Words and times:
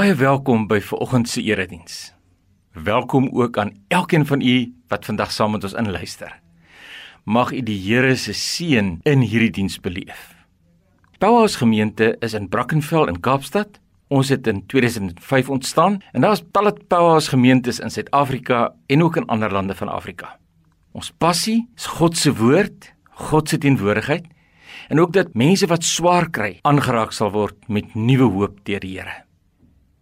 Baie 0.00 0.14
welkom 0.16 0.62
by 0.64 0.78
vanoggend 0.80 1.28
se 1.28 1.42
erediens. 1.44 2.14
Welkom 2.72 3.26
ook 3.36 3.58
aan 3.58 3.74
elkeen 3.92 4.24
van 4.26 4.40
u 4.40 4.72
wat 4.88 5.04
vandag 5.04 5.32
saam 5.32 5.52
met 5.52 5.64
ons 5.64 5.74
inluister. 5.76 6.40
Mag 7.24 7.52
u 7.52 7.60
die 7.60 7.76
Here 7.76 8.14
se 8.16 8.32
seën 8.32 8.88
in 9.04 9.20
hierdie 9.20 9.50
diens 9.50 9.76
beleef. 9.80 10.32
Powerhouse 11.18 11.60
gemeente 11.60 12.16
is 12.24 12.32
in 12.32 12.48
Brackenfell 12.48 13.12
in 13.12 13.20
Kaapstad. 13.20 13.76
Ons 14.08 14.32
het 14.32 14.46
in 14.46 14.64
2005 14.66 15.50
ontstaan 15.50 16.00
en 16.12 16.24
daar's 16.24 16.46
talle 16.50 16.72
Powerhouse 16.72 17.28
gemeentes 17.28 17.78
in 17.78 17.90
Suid-Afrika 17.90 18.72
en 18.86 19.02
ook 19.02 19.16
in 19.16 19.28
ander 19.28 19.52
lande 19.52 19.74
van 19.74 19.88
Afrika. 19.88 20.38
Ons 20.92 21.12
passie 21.12 21.68
is 21.76 21.86
God 22.00 22.16
se 22.16 22.32
woord, 22.32 22.94
God 23.28 23.48
se 23.48 23.58
teenwoordigheid 23.58 24.24
en 24.88 25.00
ook 25.00 25.12
dat 25.12 25.34
mense 25.34 25.66
wat 25.66 25.84
swaar 25.84 26.30
kry 26.30 26.56
aangeraak 26.62 27.12
sal 27.12 27.36
word 27.36 27.68
met 27.68 27.94
nuwe 27.94 28.32
hoop 28.32 28.64
deur 28.64 28.80
die 28.80 28.96
Here. 28.96 29.29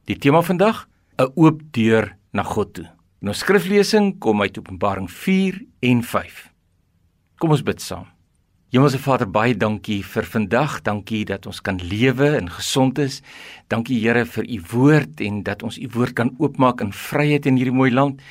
Die 0.09 0.17
tema 0.17 0.41
vandag: 0.41 0.89
'n 1.21 1.33
oop 1.37 1.61
deur 1.71 2.17
na 2.33 2.43
God 2.43 2.73
toe. 2.75 2.87
Nou 3.21 3.35
skriflesing 3.35 4.19
kom 4.19 4.41
uit 4.41 4.59
Openbaring 4.59 5.11
4 5.11 5.67
en 5.81 6.03
5. 6.03 6.49
Kom 7.37 7.51
ons 7.51 7.63
bid 7.63 7.81
saam. 7.81 8.07
Hemelse 8.73 8.99
Vader, 8.99 9.29
baie 9.31 9.57
dankie 9.57 10.05
vir 10.05 10.25
vandag. 10.25 10.81
Dankie 10.83 11.25
dat 11.25 11.47
ons 11.47 11.61
kan 11.61 11.77
lewe 11.77 12.37
en 12.37 12.49
gesond 12.49 12.99
is. 12.99 13.23
Dankie 13.69 14.01
Here 14.01 14.25
vir 14.25 14.45
u 14.45 14.63
woord 14.73 15.21
en 15.21 15.43
dat 15.43 15.63
ons 15.63 15.79
u 15.79 15.89
woord 15.93 16.13
kan 16.13 16.35
oopmaak 16.39 16.81
in 16.81 16.93
vryheid 16.93 17.47
in 17.47 17.57
hierdie 17.57 17.77
mooi 17.77 17.91
land. 17.91 18.23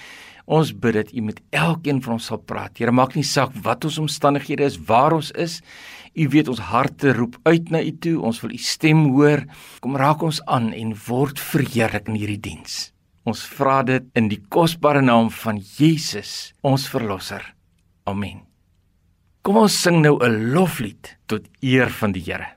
Ons 0.45 0.73
bid 0.73 0.93
dat 0.93 1.13
u 1.13 1.21
met 1.21 1.41
elkeen 1.49 2.01
van 2.01 2.13
ons 2.13 2.25
sal 2.25 2.37
praat. 2.37 2.77
Here, 2.77 2.91
maak 2.91 3.15
nie 3.15 3.23
saak 3.23 3.53
wat 3.61 3.85
ons 3.85 3.97
omstandighede 3.99 4.63
is, 4.63 4.77
waar 4.77 5.13
ons 5.13 5.31
is. 5.31 5.61
U 6.17 6.25
weet 6.33 6.47
ons 6.49 6.63
harte 6.71 7.13
roep 7.13 7.37
uit 7.45 7.69
na 7.69 7.83
U 7.85 7.91
toe. 8.01 8.15
Ons 8.25 8.41
wil 8.41 8.55
U 8.57 8.61
stem 8.61 9.03
hoor. 9.13 9.43
Kom 9.85 9.97
raak 9.99 10.23
ons 10.25 10.41
aan 10.49 10.71
en 10.73 10.95
word 11.07 11.37
verheerlik 11.39 12.09
in 12.09 12.17
hierdie 12.17 12.41
diens. 12.49 12.87
Ons 13.27 13.43
vra 13.45 13.81
dit 13.85 14.05
in 14.17 14.29
die 14.31 14.39
kosbare 14.49 15.03
naam 15.03 15.29
van 15.43 15.59
Jesus, 15.59 16.53
ons 16.65 16.87
verlosser. 16.89 17.43
Amen. 18.07 18.45
Kom 19.43 19.59
ons 19.61 19.81
sing 19.83 20.01
nou 20.01 20.17
'n 20.23 20.53
loflied 20.53 21.17
tot 21.27 21.43
eer 21.61 21.89
van 21.89 22.11
die 22.11 22.23
Here. 22.23 22.56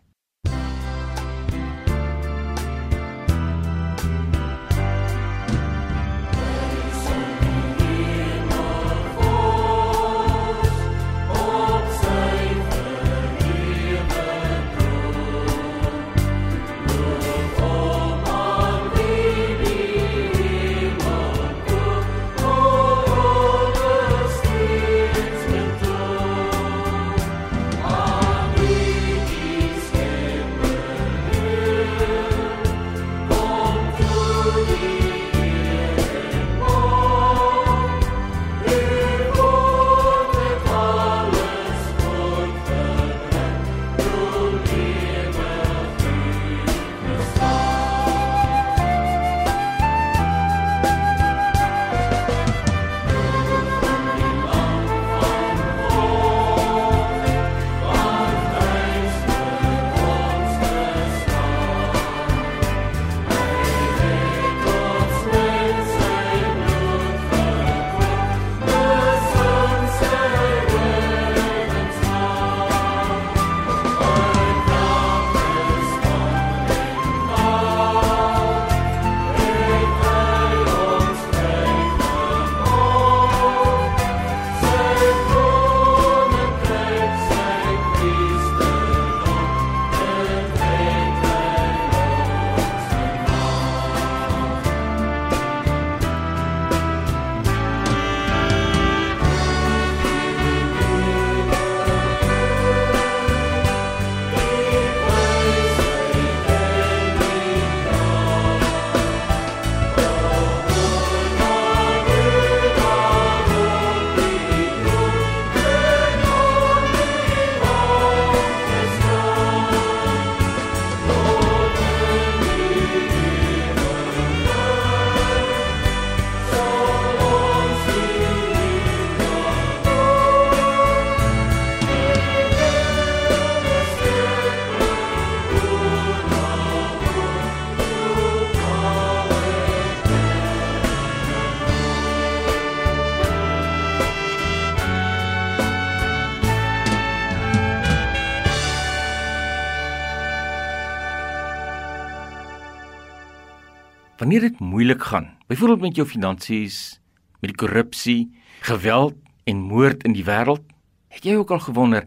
Moeilik 154.60 155.02
gaan, 155.08 155.30
byvoorbeeld 155.48 155.80
met 155.80 155.96
jou 155.96 156.06
finansies, 156.08 157.00
met 157.40 157.54
die 157.54 157.58
korrupsie, 157.60 158.28
geweld 158.60 159.16
en 159.48 159.62
moord 159.64 160.04
in 160.04 160.12
die 160.12 160.24
wêreld, 160.24 160.64
het 161.08 161.24
jy 161.24 161.38
ook 161.40 161.50
al 161.50 161.62
gewonder, 161.64 162.04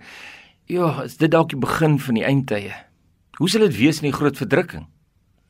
ja, 0.70 1.02
is 1.04 1.18
dit 1.18 1.32
dalk 1.34 1.50
die 1.50 1.60
begin 1.60 1.98
van 2.00 2.20
die 2.20 2.26
eindtye? 2.26 2.76
Hoe 3.42 3.50
sal 3.50 3.66
dit 3.66 3.78
wees 3.78 4.04
in 4.04 4.12
die 4.12 4.16
groot 4.16 4.38
verdrukking? 4.38 4.86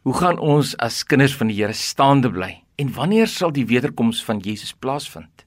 Hoe 0.08 0.16
gaan 0.16 0.40
ons 0.40 0.74
as 0.84 1.04
kinders 1.04 1.36
van 1.36 1.52
die 1.52 1.58
Here 1.60 1.76
staande 1.76 2.32
bly? 2.32 2.64
En 2.80 2.94
wanneer 2.96 3.28
sal 3.28 3.52
die 3.52 3.68
wederkoms 3.68 4.24
van 4.24 4.40
Jesus 4.44 4.74
plaasvind? 4.74 5.46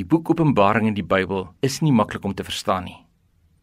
Die 0.00 0.06
boek 0.06 0.30
Openbaring 0.30 0.88
in 0.88 0.96
die 0.96 1.06
Bybel 1.06 1.46
is 1.60 1.80
nie 1.84 1.92
maklik 1.92 2.24
om 2.24 2.34
te 2.34 2.44
verstaan 2.44 2.88
nie. 2.88 2.98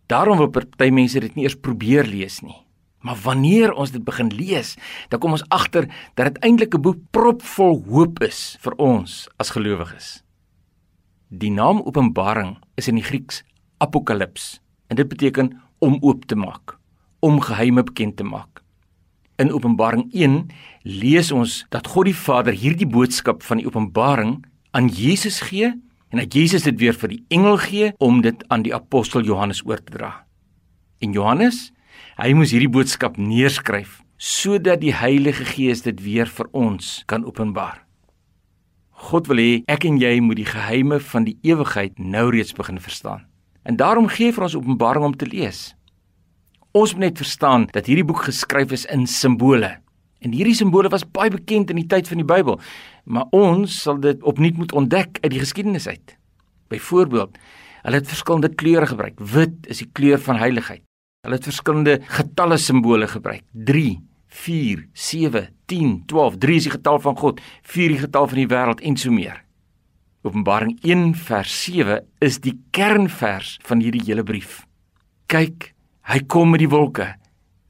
Daarom 0.05 0.37
wil 0.37 0.53
party 0.53 0.91
mense 0.93 1.19
dit 1.19 1.35
nie 1.35 1.45
eers 1.47 1.57
probeer 1.57 2.05
lees 2.05 2.41
nie. 2.45 2.64
Maar 3.05 3.17
wanneer 3.21 3.73
ons 3.73 3.91
dit 3.93 4.03
begin 4.03 4.31
lees, 4.33 4.73
dan 5.13 5.21
kom 5.21 5.35
ons 5.37 5.45
agter 5.53 5.85
dat 6.17 6.25
dit 6.25 6.37
eintlik 6.43 6.73
'n 6.73 6.81
boek 6.81 7.01
propvol 7.11 7.83
hoop 7.85 8.23
is 8.23 8.57
vir 8.59 8.73
ons 8.81 9.29
as 9.37 9.53
gelowiges. 9.53 10.23
Die 11.29 11.51
naam 11.51 11.81
Openbaring 11.85 12.57
is 12.75 12.87
in 12.87 12.95
die 12.95 13.03
Grieks 13.03 13.43
Apokalips 13.77 14.59
en 14.87 14.95
dit 14.95 15.07
beteken 15.07 15.61
om 15.79 15.97
oop 16.01 16.25
te 16.25 16.35
maak, 16.35 16.77
om 17.19 17.41
geheime 17.41 17.83
bekend 17.83 18.17
te 18.17 18.23
maak. 18.23 18.63
In 19.35 19.51
Openbaring 19.51 20.13
1 20.13 20.47
lees 20.81 21.31
ons 21.31 21.65
dat 21.69 21.87
God 21.87 22.05
die 22.05 22.15
Vader 22.15 22.53
hierdie 22.53 22.87
boodskap 22.87 23.43
van 23.43 23.57
die 23.57 23.67
Openbaring 23.67 24.45
aan 24.71 24.87
Jesus 24.87 25.41
gee 25.41 25.65
en 26.09 26.17
dat 26.17 26.33
Jesus 26.33 26.63
dit 26.63 26.79
weer 26.79 26.93
vir 26.93 27.09
die 27.09 27.25
engel 27.27 27.57
gee 27.57 27.93
om 27.97 28.21
dit 28.21 28.47
aan 28.47 28.61
die 28.61 28.73
apostel 28.73 29.21
Johannes 29.21 29.65
oor 29.65 29.83
te 29.83 29.91
dra. 29.91 30.25
En 30.99 31.11
Johannes 31.11 31.74
Hy 32.15 32.29
moes 32.31 32.53
hierdie 32.55 32.71
boodskap 32.71 33.17
neerskryf 33.19 33.97
sodat 34.15 34.79
die 34.79 34.93
Heilige 34.95 35.43
Gees 35.43 35.81
dit 35.83 35.97
weer 35.99 36.29
vir 36.31 36.47
ons 36.55 37.01
kan 37.11 37.25
openbaar. 37.27 37.81
God 39.09 39.27
wil 39.27 39.41
hê 39.43 39.49
ek 39.67 39.83
en 39.89 39.97
jy 39.99 40.13
moet 40.23 40.39
die 40.39 40.47
geheime 40.47 41.01
van 41.09 41.27
die 41.27 41.33
ewigheid 41.43 41.99
nou 41.99 42.29
reeds 42.31 42.55
begin 42.55 42.79
verstaan. 42.79 43.25
En 43.67 43.75
daarom 43.75 44.07
gee 44.07 44.31
vir 44.31 44.47
ons 44.47 44.55
Openbaring 44.55 45.09
om 45.09 45.17
te 45.19 45.27
lees. 45.27 45.75
Ons 46.71 46.95
moet 46.95 47.09
net 47.09 47.19
verstaan 47.19 47.67
dat 47.75 47.91
hierdie 47.91 48.07
boek 48.07 48.23
geskryf 48.29 48.71
is 48.71 48.87
in 48.95 49.03
simbole. 49.11 49.73
En 50.23 50.31
hierdie 50.31 50.55
simbole 50.55 50.87
was 50.95 51.03
baie 51.03 51.35
bekend 51.35 51.75
in 51.75 51.83
die 51.83 51.89
tyd 51.91 52.07
van 52.07 52.23
die 52.23 52.29
Bybel, 52.31 52.61
maar 53.03 53.27
ons 53.35 53.75
sal 53.83 53.99
dit 53.99 54.23
opnuut 54.23 54.63
moet 54.63 54.71
ontdek 54.71 55.19
uit 55.19 55.33
die 55.35 55.43
geskiedenis 55.43 55.91
uit. 55.91 56.15
Byvoorbeeld, 56.71 57.35
hulle 57.83 57.99
het 57.99 58.07
verskillende 58.07 58.55
kleure 58.55 58.87
gebruik. 58.95 59.19
Wit 59.19 59.67
is 59.67 59.83
die 59.83 59.91
kleur 59.91 60.23
van 60.23 60.39
heiligheid. 60.39 60.85
Hulle 61.25 61.39
het 61.39 61.47
verskillende 61.47 61.95
getalle 62.05 62.57
simbole 62.61 63.07
gebruik. 63.09 63.41
3, 63.65 63.95
4, 64.45 64.83
7, 64.93 65.47
10, 65.65 66.03
12. 66.05 66.37
3 66.37 66.57
is 66.59 66.67
die 66.67 66.73
getal 66.75 66.99
van 67.01 67.17
God, 67.17 67.41
4 67.65 67.95
die 67.95 68.03
getal 68.03 68.29
van 68.29 68.41
die 68.41 68.49
wêreld 68.51 68.83
en 68.85 68.97
so 69.01 69.13
meer. 69.13 69.41
Openbaring 70.25 70.75
1 70.85 71.15
vers 71.25 71.55
7 71.63 72.05
is 72.21 72.37
die 72.45 72.53
kernvers 72.73 73.55
van 73.65 73.81
hierdie 73.81 74.03
hele 74.05 74.25
brief. 74.25 74.63
Kyk, 75.33 75.71
hy 76.05 76.21
kom 76.29 76.53
met 76.53 76.61
die 76.61 76.69
wolke 76.69 77.11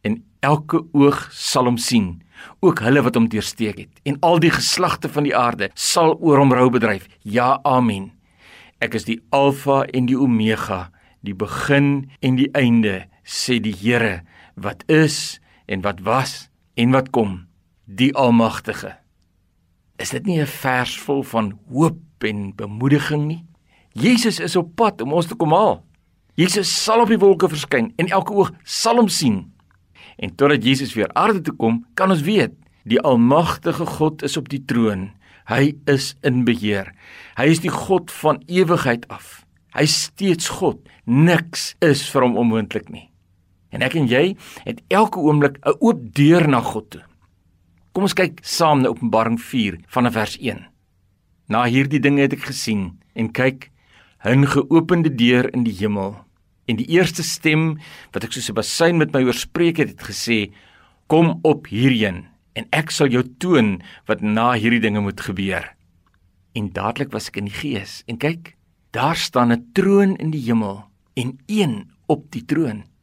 en 0.04 0.20
elke 0.44 0.84
oog 0.92 1.26
sal 1.32 1.72
hom 1.72 1.80
sien, 1.80 2.18
ook 2.60 2.84
hulle 2.84 3.06
wat 3.08 3.16
hom 3.16 3.30
deursteek 3.32 3.80
het, 3.86 3.92
en 4.04 4.20
al 4.24 4.44
die 4.44 4.52
geslagte 4.52 5.08
van 5.12 5.24
die 5.28 5.36
aarde 5.36 5.72
sal 5.80 6.18
oor 6.20 6.44
hom 6.44 6.52
rou 6.52 6.68
bedryf. 6.76 7.08
Ja, 7.24 7.56
amen. 7.64 8.12
Ek 8.84 9.00
is 9.00 9.08
die 9.08 9.22
Alfa 9.32 9.86
en 9.96 10.12
die 10.12 10.20
Omega, 10.20 10.90
die 11.24 11.36
begin 11.36 12.10
en 12.20 12.36
die 12.40 12.52
einde, 12.52 13.06
sê 13.26 13.60
die 13.60 13.74
Here, 13.74 14.22
wat 14.56 14.86
is 14.88 15.42
en 15.68 15.82
wat 15.82 16.00
was 16.06 16.48
en 16.78 16.94
wat 16.94 17.10
kom, 17.10 17.48
die 17.86 18.14
Almagtige. 18.16 18.96
Is 19.98 20.12
dit 20.12 20.26
nie 20.26 20.40
'n 20.42 20.48
vers 20.48 21.00
vol 21.00 21.24
van 21.24 21.60
hoop 21.70 22.24
en 22.24 22.56
bemoediging 22.56 23.26
nie. 23.28 23.46
Jesus 23.94 24.40
is 24.40 24.56
op 24.56 24.76
pad 24.76 25.02
om 25.02 25.14
ons 25.14 25.26
te 25.26 25.36
kom 25.36 25.52
haal. 25.52 25.84
Jesus 26.36 26.84
sal 26.84 27.02
op 27.02 27.08
die 27.08 27.20
wolke 27.20 27.48
verskyn 27.50 27.94
en 27.96 28.12
elke 28.12 28.34
oog 28.34 28.52
sal 28.64 29.00
hom 29.00 29.08
sien. 29.08 29.54
En 30.18 30.36
totdat 30.36 30.64
Jesus 30.64 30.94
weer 30.94 31.10
aarde 31.14 31.42
toe 31.42 31.56
kom, 31.56 31.86
kan 31.94 32.12
ons 32.12 32.22
weet, 32.22 32.54
die 32.84 33.00
almagtige 33.00 33.86
God 33.86 34.24
is 34.24 34.38
op 34.38 34.50
die 34.50 34.66
troon. 34.66 35.12
Hy 35.48 35.76
is 35.86 36.16
in 36.26 36.44
beheer. 36.46 36.92
Hy 37.38 37.46
is 37.54 37.62
die 37.64 37.72
God 37.72 38.12
van 38.12 38.42
ewigheid 38.48 39.08
af. 39.08 39.46
Hy 39.76 39.86
steeds 39.86 40.50
God. 40.50 40.80
Niks 41.06 41.76
is 41.86 42.04
vir 42.10 42.26
hom 42.26 42.38
onmoontlik 42.42 42.90
nie. 42.90 43.10
En 43.76 43.84
ek 43.84 43.98
en 44.00 44.08
jy 44.08 44.38
het 44.64 44.80
elke 44.88 45.20
oomblik 45.20 45.60
'n 45.60 45.76
oop 45.84 46.00
deur 46.16 46.48
na 46.48 46.62
God 46.62 46.90
toe. 46.90 47.04
Kom 47.92 48.04
ons 48.04 48.16
kyk 48.16 48.40
saam 48.42 48.82
na 48.82 48.90
Openbaring 48.90 49.40
4 49.40 49.80
vanaf 49.88 50.14
vers 50.14 50.38
1. 50.40 50.68
Na 51.48 51.66
hierdie 51.66 52.00
dinge 52.00 52.22
het 52.22 52.34
ek 52.34 52.48
gesien 52.48 53.00
en 53.16 53.32
kyk 53.32 53.72
'n 54.24 54.46
geopende 54.46 55.16
deur 55.16 55.54
in 55.54 55.64
die 55.64 55.76
hemel. 55.76 56.16
En 56.68 56.76
die 56.76 56.88
eerste 56.88 57.24
stem 57.24 57.78
wat 58.12 58.24
ek 58.24 58.32
soos 58.32 58.50
'n 58.50 58.56
bassein 58.56 58.98
met 58.98 59.14
my 59.14 59.24
oorspreek 59.24 59.78
het, 59.78 59.90
het 59.90 60.04
gesê: 60.04 60.52
"Kom 61.08 61.40
op 61.44 61.68
hierheen 61.68 62.26
en 62.56 62.68
ek 62.72 62.92
sal 62.92 63.08
jou 63.08 63.24
toon 63.38 63.82
wat 64.08 64.22
na 64.22 64.54
hierdie 64.54 64.82
dinge 64.82 65.02
moet 65.02 65.22
gebeur." 65.22 65.76
En 66.56 66.72
dadelik 66.72 67.12
was 67.12 67.28
ek 67.28 67.38
in 67.38 67.46
die 67.46 67.60
gees 67.60 68.04
en 68.08 68.18
kyk, 68.18 68.56
daar 68.92 69.16
staan 69.16 69.52
'n 69.52 69.72
troon 69.74 70.16
in 70.16 70.32
die 70.32 70.42
hemel 70.42 70.86
en 71.16 71.38
een 71.48 71.92
op 72.08 72.32
die 72.32 72.46
troon. 72.46 72.95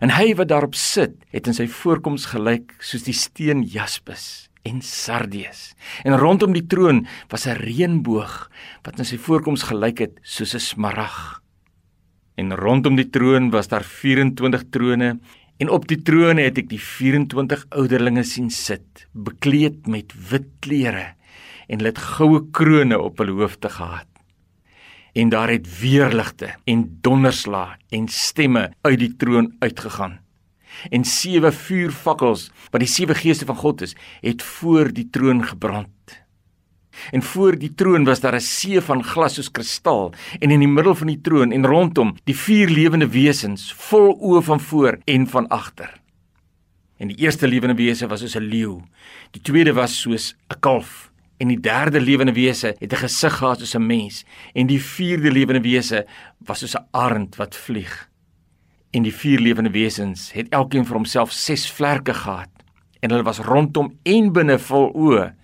En 0.00 0.10
hy 0.10 0.34
wat 0.34 0.48
daarop 0.48 0.74
sit, 0.74 1.14
het 1.30 1.46
in 1.46 1.54
sy 1.54 1.66
voorkoms 1.66 2.26
gelyk 2.32 2.74
soos 2.80 3.04
die 3.06 3.16
steen 3.16 3.62
jaspis 3.62 4.48
en 4.62 4.82
sardius. 4.82 5.72
En 6.06 6.18
rondom 6.18 6.54
die 6.54 6.66
troon 6.66 7.06
was 7.28 7.46
'n 7.46 7.58
reënboog 7.58 8.50
wat 8.84 8.98
in 8.98 9.04
sy 9.04 9.18
voorkoms 9.18 9.62
gelyk 9.62 9.98
het 9.98 10.14
soos 10.22 10.54
'n 10.54 10.60
smarag. 10.60 11.42
En 12.36 12.54
rondom 12.54 12.96
die 12.96 13.10
troon 13.10 13.50
was 13.50 13.68
daar 13.68 13.84
24 13.84 14.64
trone 14.70 15.18
en 15.58 15.68
op 15.68 15.88
die 15.88 16.02
trone 16.02 16.42
het 16.42 16.58
ek 16.58 16.68
die 16.68 16.80
24 16.80 17.66
ouderlinge 17.70 18.24
sien 18.24 18.50
sit, 18.50 19.06
bekleed 19.12 19.86
met 19.86 20.12
wit 20.30 20.48
klere 20.60 21.14
en 21.68 21.78
hulle 21.78 21.92
het 21.92 21.98
goue 21.98 22.50
krones 22.50 22.98
op 22.98 23.18
hul 23.18 23.28
hoofde 23.38 23.68
gehad. 23.68 24.11
En 25.12 25.28
daar 25.28 25.50
het 25.50 25.78
weerligte 25.80 26.54
en 26.64 26.98
donderslae 27.00 27.76
en 27.88 28.08
stemme 28.08 28.72
uit 28.80 28.98
die 28.98 29.16
troon 29.16 29.54
uitgegaan 29.58 30.22
en 30.90 31.04
sewe 31.04 31.52
vuurvakkels 31.52 32.48
wat 32.72 32.82
die 32.82 32.90
sewe 32.90 33.14
geeste 33.14 33.46
van 33.48 33.58
God 33.60 33.82
is, 33.84 33.96
het 34.20 34.42
voor 34.42 34.92
die 34.92 35.08
troon 35.12 35.44
gebrand. 35.44 35.90
En 37.10 37.22
voor 37.24 37.56
die 37.58 37.72
troon 37.74 38.04
was 38.04 38.20
daar 38.20 38.34
'n 38.36 38.40
see 38.40 38.80
van 38.80 39.04
glas 39.04 39.34
soos 39.34 39.50
kristal 39.50 40.12
en 40.40 40.50
in 40.50 40.58
die 40.58 40.68
middel 40.68 40.94
van 40.94 41.06
die 41.06 41.20
troon 41.20 41.52
en 41.52 41.66
rondom 41.66 42.16
die 42.24 42.36
vier 42.36 42.68
lewende 42.68 43.08
wesens 43.08 43.72
vol 43.72 44.18
oë 44.20 44.42
van 44.42 44.60
voor 44.60 44.98
en 45.04 45.26
van 45.26 45.48
agter. 45.48 46.00
En 46.96 47.08
die 47.08 47.16
eerste 47.16 47.48
lewende 47.48 47.74
wese 47.74 48.06
was 48.06 48.20
soos 48.20 48.36
'n 48.36 48.48
leeu, 48.48 48.80
die 49.30 49.42
tweede 49.42 49.72
was 49.72 50.00
soos 50.00 50.34
'n 50.48 50.60
kalf 50.60 51.11
en 51.42 51.50
die 51.50 51.60
derde 51.60 52.00
lewende 52.00 52.32
wese 52.36 52.76
het 52.78 52.92
'n 52.92 53.02
gesig 53.02 53.34
gehad 53.36 53.58
soos 53.58 53.74
'n 53.74 53.86
mens 53.86 54.24
en 54.54 54.66
die 54.66 54.82
vierde 54.82 55.30
lewende 55.30 55.60
wese 55.60 56.06
was 56.38 56.58
soos 56.58 56.76
'n 56.76 56.86
arend 56.90 57.36
wat 57.36 57.56
vlieg. 57.56 58.08
En 58.90 59.02
die 59.02 59.14
vier 59.14 59.40
lewende 59.40 59.70
wesens 59.70 60.32
het 60.32 60.48
elkeen 60.48 60.84
vir 60.86 60.94
homself 60.94 61.32
6 61.32 61.70
vlerke 61.70 62.14
gehad 62.14 62.50
en 63.00 63.10
hulle 63.10 63.22
was 63.22 63.38
rondom 63.38 63.98
en 64.02 64.32
binne 64.32 64.58
vol 64.58 64.92
oë. 64.94 65.34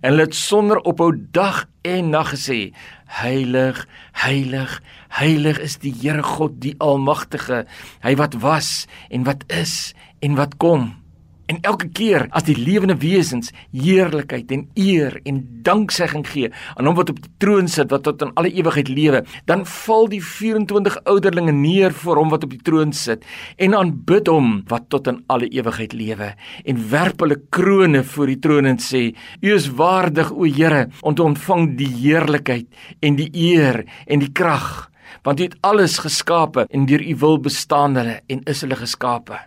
En 0.00 0.10
hulle 0.10 0.22
het 0.22 0.34
sonder 0.34 0.78
ophou 0.80 1.26
dag 1.30 1.68
en 1.82 2.10
nag 2.10 2.30
gesê: 2.30 2.72
Heilig, 3.06 3.88
heilig, 4.12 4.82
heilig 5.08 5.58
is 5.58 5.78
die 5.78 5.94
Here 6.00 6.22
God, 6.22 6.60
die 6.60 6.74
Almagtige, 6.78 7.66
hy 8.00 8.14
wat 8.16 8.34
was 8.34 8.86
en 9.08 9.24
wat 9.24 9.44
is 9.46 9.94
en 10.20 10.34
wat 10.34 10.56
kom. 10.56 11.05
En 11.46 11.60
elke 11.62 11.86
keer 11.94 12.26
as 12.34 12.42
die 12.48 12.56
lewende 12.58 12.96
wesens 12.98 13.52
heerlikheid 13.70 14.50
en 14.50 14.64
eer 14.74 15.14
en 15.22 15.44
danksegging 15.66 16.24
gee 16.26 16.50
aan 16.74 16.88
hom 16.88 16.96
wat 16.98 17.12
op 17.12 17.20
die 17.22 17.30
troon 17.42 17.70
sit 17.70 17.92
wat 17.94 18.02
tot 18.06 18.24
in 18.26 18.32
alle 18.34 18.50
ewigheid 18.50 18.90
lewe, 18.90 19.22
dan 19.46 19.62
val 19.66 20.10
die 20.10 20.22
24 20.22 20.98
ouderlinge 21.04 21.54
neer 21.54 21.94
voor 21.94 22.18
hom 22.18 22.34
wat 22.34 22.48
op 22.48 22.50
die 22.50 22.62
troon 22.66 22.90
sit 22.96 23.22
en 23.62 23.78
aanbid 23.78 24.26
hom 24.32 24.50
wat 24.72 24.90
tot 24.90 25.06
in 25.12 25.22
alle 25.30 25.46
ewigheid 25.54 25.94
lewe 25.94 26.32
en 26.64 26.84
werp 26.90 27.22
hulle 27.22 27.38
krones 27.54 28.10
voor 28.16 28.32
die 28.32 28.40
troon 28.42 28.66
en 28.66 28.82
sê: 28.82 29.12
U 29.42 29.54
is 29.54 29.70
waardig 29.78 30.32
o 30.34 30.50
Here 30.56 30.86
om 31.02 31.14
te 31.14 31.22
ontvang 31.22 31.76
die 31.78 31.90
heerlikheid 31.94 32.66
en 33.06 33.18
die 33.18 33.30
eer 33.32 33.84
en 34.06 34.22
die 34.22 34.32
krag, 34.32 34.88
want 35.22 35.40
U 35.40 35.46
het 35.46 35.58
alles 35.62 36.00
geskape 36.02 36.66
en 36.70 36.86
deur 36.90 37.02
U 37.02 37.18
wil 37.22 37.38
bestaan 37.38 37.98
hulle 37.98 38.22
en 38.26 38.42
is 38.50 38.64
hulle 38.66 38.78
geskape. 38.78 39.38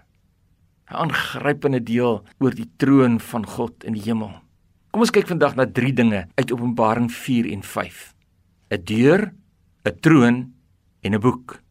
'n 0.89 0.95
aangrypende 1.05 1.83
deel 1.83 2.23
oor 2.39 2.53
die 2.55 2.69
troon 2.77 3.19
van 3.19 3.45
God 3.45 3.83
in 3.85 3.93
die 3.93 4.01
hemel. 4.01 4.31
Kom 4.89 5.05
ons 5.05 5.13
kyk 5.13 5.27
vandag 5.29 5.53
na 5.55 5.67
drie 5.69 5.93
dinge 5.93 6.25
uit 6.33 6.51
Openbaring 6.51 7.11
4 7.13 7.45
en 7.53 7.61
5. 7.63 8.15
'n 8.73 8.83
Deur, 8.83 9.33
'n 9.85 9.99
troon 10.01 10.53
en 11.01 11.13
'n 11.13 11.21
boek. 11.21 11.61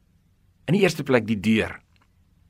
In 0.67 0.75
die 0.75 0.83
eerste 0.83 1.03
plek 1.03 1.27
die 1.27 1.41
deur. 1.41 1.81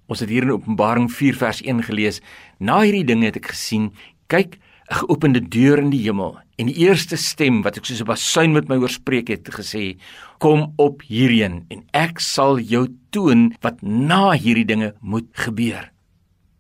Ons 0.09 0.21
het 0.21 0.29
hier 0.29 0.43
in 0.43 0.51
Openbaring 0.51 1.09
4 1.13 1.35
vers 1.37 1.63
1 1.63 1.83
gelees: 1.83 2.21
Na 2.59 2.81
hierdie 2.81 3.05
dinge 3.05 3.25
het 3.25 3.37
ek 3.37 3.47
gesien, 3.47 3.93
kyk, 4.27 4.59
'n 4.91 4.95
geopende 4.95 5.41
deur 5.41 5.79
in 5.79 5.91
die 5.91 6.05
hemel 6.05 6.39
en 6.57 6.67
die 6.67 6.81
eerste 6.85 7.17
stem 7.17 7.63
wat 7.63 7.77
ek 7.77 7.85
soos 7.85 8.01
'n 8.01 8.09
basuin 8.09 8.53
met 8.53 8.69
my 8.69 8.77
oorspreek 8.77 9.29
het 9.29 9.49
gesê: 9.49 9.97
Kom 10.39 10.73
op 10.77 11.03
hierheen 11.03 11.65
en 11.69 11.85
ek 11.93 12.21
sal 12.21 12.59
jou 12.59 12.89
toon 13.11 13.55
wat 13.61 13.83
na 13.83 14.33
hierdie 14.33 14.65
dinge 14.65 14.95
moet 15.01 15.29
gebeur. 15.33 15.93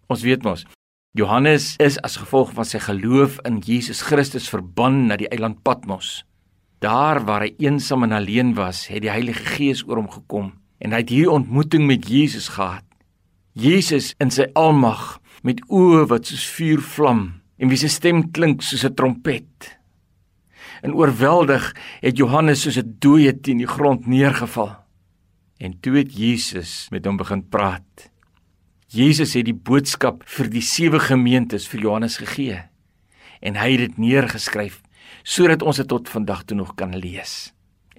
Ons 0.08 0.24
weet 0.24 0.44
mos 0.46 0.64
Johannes 1.18 1.74
is 1.84 1.98
as 2.06 2.16
gevolg 2.20 2.54
van 2.56 2.64
sy 2.68 2.78
geloof 2.80 3.36
in 3.48 3.58
Jesus 3.64 4.00
Christus 4.06 4.46
verban 4.48 5.02
na 5.08 5.18
die 5.20 5.28
eiland 5.28 5.60
Patmos. 5.66 6.22
Daar 6.80 7.20
waar 7.26 7.44
hy 7.44 7.50
eensaam 7.60 8.06
en 8.06 8.14
alleen 8.16 8.54
was, 8.56 8.86
het 8.88 9.02
die 9.04 9.12
Heilige 9.12 9.44
Gees 9.56 9.82
oor 9.84 10.00
hom 10.00 10.08
gekom 10.12 10.52
en 10.80 10.94
hy 10.94 11.02
het 11.02 11.12
hierdie 11.12 11.34
ontmoeting 11.34 11.84
met 11.90 12.08
Jesus 12.08 12.48
gehad. 12.54 12.86
Jesus 13.52 14.14
in 14.22 14.32
sy 14.32 14.46
almag 14.56 15.18
met 15.44 15.60
oë 15.68 16.06
wat 16.08 16.30
soos 16.30 16.46
vuur 16.56 16.80
vlam 16.94 17.22
en 17.58 17.68
wie 17.68 17.80
se 17.80 17.90
stem 17.92 18.30
klink 18.32 18.62
soos 18.62 18.86
'n 18.88 18.94
trompet. 18.94 19.76
En 20.80 20.94
oorweldig 20.94 21.74
het 22.00 22.16
Johannes 22.16 22.62
soos 22.62 22.78
'n 22.78 22.96
dooie 22.98 23.32
teen 23.40 23.58
die 23.58 23.66
grond 23.66 24.06
neergeval. 24.06 24.76
En 25.58 25.80
toe 25.80 25.96
het 25.96 26.16
Jesus 26.16 26.88
met 26.90 27.04
hom 27.04 27.16
begin 27.16 27.42
praat. 27.48 28.10
Jesus 28.88 29.34
het 29.36 29.44
die 29.44 29.52
boodskap 29.52 30.22
vir 30.24 30.46
die 30.48 30.62
sewe 30.64 30.96
gemeentes 30.96 31.66
vir 31.68 31.82
Johannes 31.82 32.14
gegee 32.22 32.62
en 33.44 33.58
hy 33.60 33.66
het 33.74 33.82
dit 33.82 33.98
neergeskryf 34.00 34.78
sodat 35.28 35.60
ons 35.60 35.76
dit 35.76 35.88
tot 35.90 36.08
vandag 36.08 36.46
toe 36.48 36.56
nog 36.56 36.70
kan 36.72 36.94
lees 36.96 37.50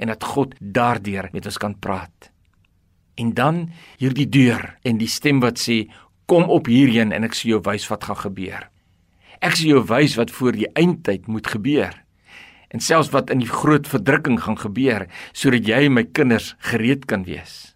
en 0.01 0.09
dat 0.09 0.25
God 0.25 0.55
daardeur 0.57 1.27
met 1.29 1.45
ons 1.45 1.59
kan 1.61 1.75
praat. 1.77 2.31
En 3.21 3.35
dan 3.37 3.67
hierdie 3.99 4.25
deur 4.33 4.65
en 4.81 4.97
die 4.97 5.11
stem 5.11 5.43
wat 5.43 5.61
sê 5.61 5.83
kom 6.25 6.49
op 6.49 6.71
hierheen 6.71 7.13
en 7.13 7.27
ek 7.27 7.37
sal 7.37 7.51
jou 7.51 7.61
wys 7.69 7.85
wat 7.91 8.09
gaan 8.09 8.21
gebeur. 8.23 8.65
Ek 9.45 9.59
sal 9.59 9.69
jou 9.75 9.83
wys 9.91 10.17
wat 10.17 10.33
voor 10.33 10.57
die 10.57 10.71
eindtyd 10.73 11.29
moet 11.29 11.51
gebeur 11.53 11.93
en 12.73 12.81
selfs 12.81 13.13
wat 13.13 13.29
in 13.29 13.45
die 13.45 13.51
groot 13.51 13.85
verdrukking 13.85 14.41
gaan 14.41 14.57
gebeur 14.57 15.05
sodat 15.37 15.69
jy 15.69 15.85
my 15.85 16.07
kinders 16.09 16.55
gereed 16.71 17.05
kan 17.05 17.29
wees. 17.29 17.75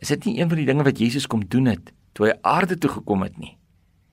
Is 0.00 0.16
dit 0.16 0.30
nie 0.30 0.38
een 0.40 0.48
van 0.48 0.62
die 0.64 0.68
dinge 0.72 0.88
wat 0.88 1.04
Jesus 1.04 1.28
kom 1.28 1.44
doen 1.44 1.68
het 1.74 1.92
toe 2.18 2.26
hy 2.26 2.34
aarde 2.42 2.74
toe 2.74 2.90
gekom 2.90 3.22
het 3.22 3.36
nie. 3.38 3.54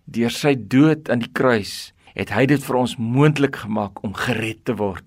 Deur 0.06 0.30
sy 0.30 0.54
dood 0.54 1.10
aan 1.10 1.24
die 1.24 1.32
kruis 1.34 1.90
het 2.14 2.30
hy 2.32 2.46
dit 2.48 2.62
vir 2.62 2.78
ons 2.78 2.94
moontlik 3.02 3.58
gemaak 3.66 4.04
om 4.06 4.14
gered 4.16 4.62
te 4.70 4.76
word. 4.78 5.04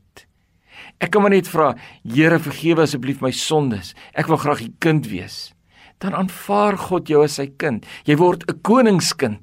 Ek 0.99 1.13
kan 1.15 1.23
maar 1.23 1.33
net 1.33 1.47
vra, 1.47 1.71
Here, 2.03 2.41
vergewe 2.43 2.83
asseblief 2.83 3.23
my 3.23 3.31
sondes. 3.31 3.95
Ek 4.19 4.27
wil 4.27 4.41
graag 4.43 4.65
u 4.67 4.69
kind 4.83 5.07
wees. 5.11 5.55
Dan 6.03 6.15
aanvaar 6.19 6.77
God 6.79 7.09
jou 7.11 7.23
as 7.23 7.39
sy 7.39 7.47
kind. 7.59 7.87
Jy 8.05 8.19
word 8.19 8.45
'n 8.51 8.61
koningskind 8.63 9.41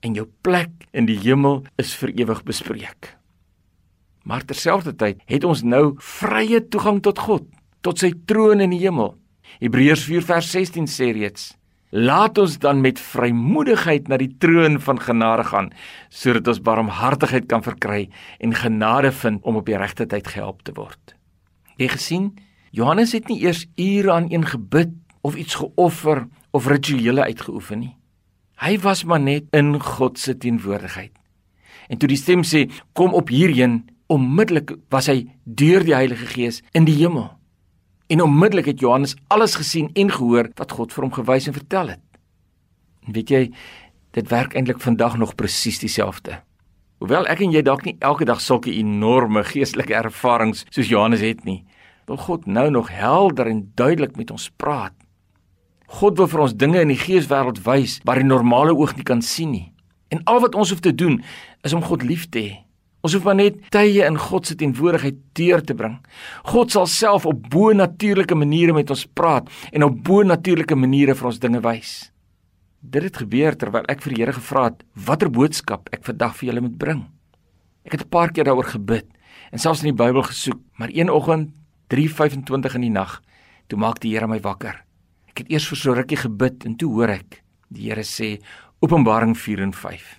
en 0.00 0.14
jou 0.14 0.26
plek 0.42 0.88
in 0.92 1.06
die 1.06 1.18
hemel 1.18 1.64
is 1.76 1.94
vir 1.94 2.10
ewig 2.16 2.42
bespreek. 2.44 3.16
Maar 4.24 4.44
terselfdertyd 4.44 5.20
het 5.26 5.44
ons 5.44 5.62
nou 5.62 5.96
vrye 5.98 6.60
toegang 6.60 7.02
tot 7.02 7.18
God, 7.18 7.44
tot 7.82 7.98
sy 7.98 8.12
troon 8.26 8.60
in 8.60 8.70
die 8.70 8.80
hemel. 8.80 9.16
Hebreërs 9.60 10.04
4 10.04 10.22
vers 10.22 10.50
16 10.50 10.86
sê 10.86 11.12
reeds: 11.12 11.58
Laat 11.90 12.36
ons 12.38 12.58
dan 12.60 12.82
met 12.84 13.00
vrymoedigheid 13.00 14.10
na 14.12 14.18
die 14.20 14.34
troon 14.38 14.76
van 14.80 14.98
genade 15.00 15.44
gaan 15.48 15.70
sodat 16.12 16.48
ons 16.52 16.60
barmhartigheid 16.60 17.46
kan 17.48 17.64
verkry 17.64 18.08
en 18.44 18.52
genade 18.54 19.12
vind 19.12 19.40
om 19.42 19.56
op 19.56 19.66
die 19.66 19.78
regte 19.80 20.04
tyd 20.06 20.28
gehelp 20.28 20.60
te 20.62 20.74
word. 20.76 21.14
Jy 21.80 21.88
gesien, 21.88 22.26
Johannes 22.76 23.14
het 23.16 23.28
nie 23.32 23.40
eers 23.40 23.64
ure 23.80 24.12
aan 24.12 24.28
een 24.28 24.44
gebid 24.44 24.92
of 25.24 25.36
iets 25.36 25.54
geoffer 25.54 26.26
of 26.52 26.66
rituele 26.68 27.24
uitgeoefen 27.24 27.80
nie. 27.80 27.94
Hy 28.60 28.76
was 28.84 29.04
maar 29.04 29.20
net 29.20 29.48
in 29.56 29.80
God 29.80 30.18
se 30.18 30.36
teenwoordigheid. 30.36 31.14
En 31.88 31.96
toe 31.96 32.08
die 32.10 32.20
stem 32.20 32.44
sê 32.44 32.66
kom 32.92 33.14
op 33.16 33.32
hierheen, 33.32 33.86
onmiddellik 34.12 34.74
was 34.92 35.08
hy 35.08 35.28
deur 35.44 35.84
die 35.84 35.96
Heilige 35.96 36.26
Gees 36.26 36.60
in 36.76 36.84
die 36.84 36.96
hemel. 37.00 37.37
En 38.08 38.22
onmiddellik 38.22 38.64
het 38.64 38.80
Johannes 38.80 39.16
alles 39.26 39.54
gesien 39.54 39.90
en 39.92 40.10
gehoor 40.10 40.48
wat 40.56 40.72
God 40.72 40.92
vir 40.92 41.04
hom 41.04 41.12
gewys 41.12 41.46
en 41.46 41.56
vertel 41.56 41.88
het. 41.92 42.04
En 43.04 43.12
weet 43.12 43.30
jy, 43.30 43.40
dit 44.16 44.28
werk 44.32 44.54
eintlik 44.56 44.80
vandag 44.80 45.18
nog 45.20 45.34
presies 45.36 45.78
dieselfde. 45.82 46.38
Hoewel 46.98 47.28
ek 47.28 47.42
en 47.44 47.52
jy 47.52 47.60
dalk 47.62 47.84
nie 47.84 47.96
elke 48.00 48.24
dag 48.24 48.40
sulke 48.40 48.72
enorme 48.72 49.44
geestelike 49.44 49.94
ervarings 49.94 50.64
soos 50.70 50.88
Johannes 50.88 51.20
het 51.20 51.44
nie, 51.44 51.66
wil 52.08 52.16
God 52.16 52.46
nou 52.48 52.70
nog 52.72 52.88
helder 52.90 53.46
en 53.46 53.66
duidelik 53.76 54.16
met 54.16 54.32
ons 54.32 54.48
praat. 54.56 54.96
God 56.00 56.16
wil 56.16 56.28
vir 56.32 56.44
ons 56.46 56.56
dinge 56.56 56.80
in 56.80 56.92
die 56.92 57.00
geeswêreld 57.00 57.60
wys 57.68 57.98
wat 58.08 58.22
die 58.22 58.28
normale 58.28 58.72
oog 58.72 58.96
nie 58.96 59.04
kan 59.04 59.20
sien 59.22 59.52
nie. 59.52 59.68
En 60.08 60.24
al 60.24 60.40
wat 60.40 60.56
ons 60.56 60.72
hoef 60.72 60.80
te 60.80 60.94
doen 60.94 61.20
is 61.62 61.76
om 61.76 61.84
God 61.84 62.02
lief 62.02 62.24
te 62.32 62.40
hê 62.40 62.56
Ons 63.06 63.14
hoef 63.14 63.26
maar 63.28 63.36
net 63.38 63.60
tye 63.70 64.02
in 64.02 64.16
God 64.18 64.48
se 64.48 64.56
teenwoordigheid 64.58 65.18
deur 65.38 65.62
te 65.62 65.74
bring. 65.78 65.98
God 66.50 66.72
sal 66.74 66.88
self 66.90 67.26
op 67.30 67.44
bo-natuurlike 67.52 68.34
maniere 68.34 68.74
met 68.74 68.90
ons 68.90 69.06
praat 69.06 69.46
en 69.70 69.86
op 69.86 70.00
bo-natuurlike 70.08 70.74
maniere 70.74 71.14
vir 71.14 71.28
ons 71.30 71.38
dinge 71.38 71.60
wys. 71.62 71.92
Dit 72.82 73.06
het 73.06 73.20
gebeur 73.22 73.54
terwyl 73.58 73.86
ek 73.90 74.02
vir 74.02 74.14
die 74.14 74.20
Here 74.22 74.34
gevra 74.34 74.64
het 74.70 74.82
watter 75.06 75.30
boodskap 75.30 75.88
ek 75.94 76.04
vandag 76.10 76.34
vir 76.40 76.50
julle 76.50 76.64
moet 76.66 76.76
bring. 76.78 77.06
Ek 77.86 77.92
het 77.92 78.02
'n 78.02 78.10
paar 78.10 78.32
keer 78.32 78.44
daaroor 78.44 78.66
gebid 78.66 79.06
en 79.52 79.58
selfs 79.58 79.82
in 79.82 79.94
die 79.94 80.02
Bybel 80.04 80.22
gesoek, 80.22 80.60
maar 80.78 80.90
een 80.92 81.10
oggend 81.10 81.54
3:25 81.88 82.74
in 82.74 82.80
die 82.80 82.90
nag, 82.90 83.22
toe 83.68 83.78
maak 83.78 84.00
die 84.00 84.12
Here 84.12 84.26
my 84.26 84.40
wakker. 84.40 84.84
Ek 85.28 85.38
het 85.38 85.50
eers 85.50 85.68
vir 85.68 85.76
so 85.76 85.92
rukkie 85.92 86.18
gebid 86.18 86.64
en 86.66 86.76
toe 86.76 86.90
hoor 86.92 87.08
ek 87.08 87.42
die 87.70 87.88
Here 87.88 88.02
sê 88.02 88.40
Openbaring 88.80 89.36
4 89.36 89.62
en 89.62 89.72
5. 89.72 90.17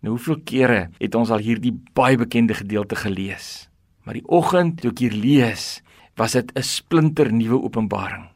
Nou 0.00 0.16
hoeveel 0.16 0.40
kere 0.48 0.80
het 0.96 1.14
ons 1.14 1.30
al 1.30 1.42
hierdie 1.44 1.74
baie 1.96 2.16
bekende 2.16 2.56
gedeelte 2.56 2.96
gelees? 2.96 3.68
Maar 4.04 4.16
die 4.16 4.28
oggend 4.32 4.80
toe 4.80 4.94
ek 4.94 5.02
hier 5.04 5.12
lees, 5.12 5.82
was 6.16 6.32
dit 6.32 6.52
'n 6.56 6.62
splinter 6.62 7.32
nuwe 7.32 7.62
openbaring. 7.62 8.28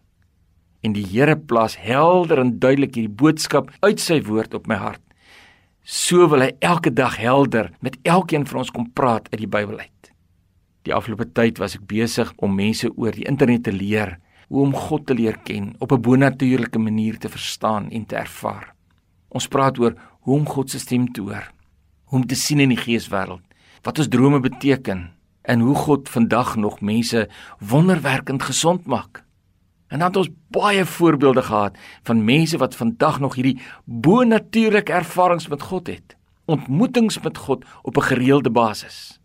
En 0.83 0.92
die 0.92 1.06
Here 1.06 1.37
plaas 1.37 1.76
helder 1.76 2.38
en 2.38 2.59
duidelik 2.59 2.94
hierdie 2.94 3.16
boodskap 3.16 3.71
uit 3.80 4.00
sy 4.00 4.21
woord 4.23 4.54
op 4.54 4.66
my 4.66 4.75
hart. 4.75 5.00
So 5.83 6.28
wil 6.28 6.40
hy 6.40 6.52
elke 6.61 6.92
dag 6.92 7.16
helder 7.16 7.73
met 7.80 7.97
elkeen 8.02 8.47
van 8.47 8.59
ons 8.59 8.71
kom 8.71 8.92
praat 8.92 9.28
uit 9.33 9.40
die 9.40 9.49
Bybel 9.49 9.78
uit. 9.78 10.12
Die 10.83 10.94
afgelope 10.94 11.33
tyd 11.33 11.59
was 11.59 11.75
ek 11.75 11.87
besig 11.87 12.33
om 12.37 12.54
mense 12.54 12.90
oor 12.97 13.12
die 13.12 13.26
internet 13.28 13.64
te 13.64 13.73
leer 13.73 14.18
hoe 14.49 14.62
om 14.62 14.75
God 14.75 15.06
te 15.06 15.14
leer 15.14 15.38
ken 15.44 15.75
op 15.78 15.92
'n 15.92 16.00
bonatuurlike 16.00 16.78
manier 16.78 17.18
te 17.18 17.28
verstaan 17.28 17.90
en 17.90 18.06
te 18.06 18.16
ervaar. 18.16 18.75
Ons 19.28 19.49
praat 19.49 19.78
oor 19.78 19.94
hoe 20.21 20.35
om 20.38 20.47
God 20.47 20.71
se 20.71 20.78
stem 20.78 21.12
te 21.12 21.21
hoor, 21.21 21.52
om 22.11 22.26
te 22.26 22.34
sien 22.34 22.61
in 22.61 22.68
die 22.68 22.80
geeswêreld, 22.80 23.42
wat 23.82 23.99
ons 23.99 24.08
drome 24.08 24.40
beteken 24.40 25.11
en 25.42 25.61
hoe 25.61 25.75
God 25.75 26.08
vandag 26.08 26.56
nog 26.56 26.80
mense 26.80 27.28
wonderwerkend 27.58 28.42
gesond 28.42 28.87
maak. 28.87 29.25
En 29.88 29.99
dan 29.99 30.08
het 30.08 30.16
ons 30.16 30.30
baie 30.49 30.84
voorbeelde 30.84 31.42
gehad 31.42 31.78
van 32.02 32.25
mense 32.25 32.58
wat 32.58 32.76
vandag 32.76 33.20
nog 33.20 33.34
hierdie 33.34 33.61
bo-natuurlike 33.84 34.92
ervarings 34.92 35.49
met 35.49 35.62
God 35.62 35.87
het, 35.87 36.16
ontmoetings 36.44 37.20
met 37.20 37.38
God 37.38 37.64
op 37.82 37.96
'n 37.96 38.08
gereelde 38.11 38.50
basis. 38.50 39.20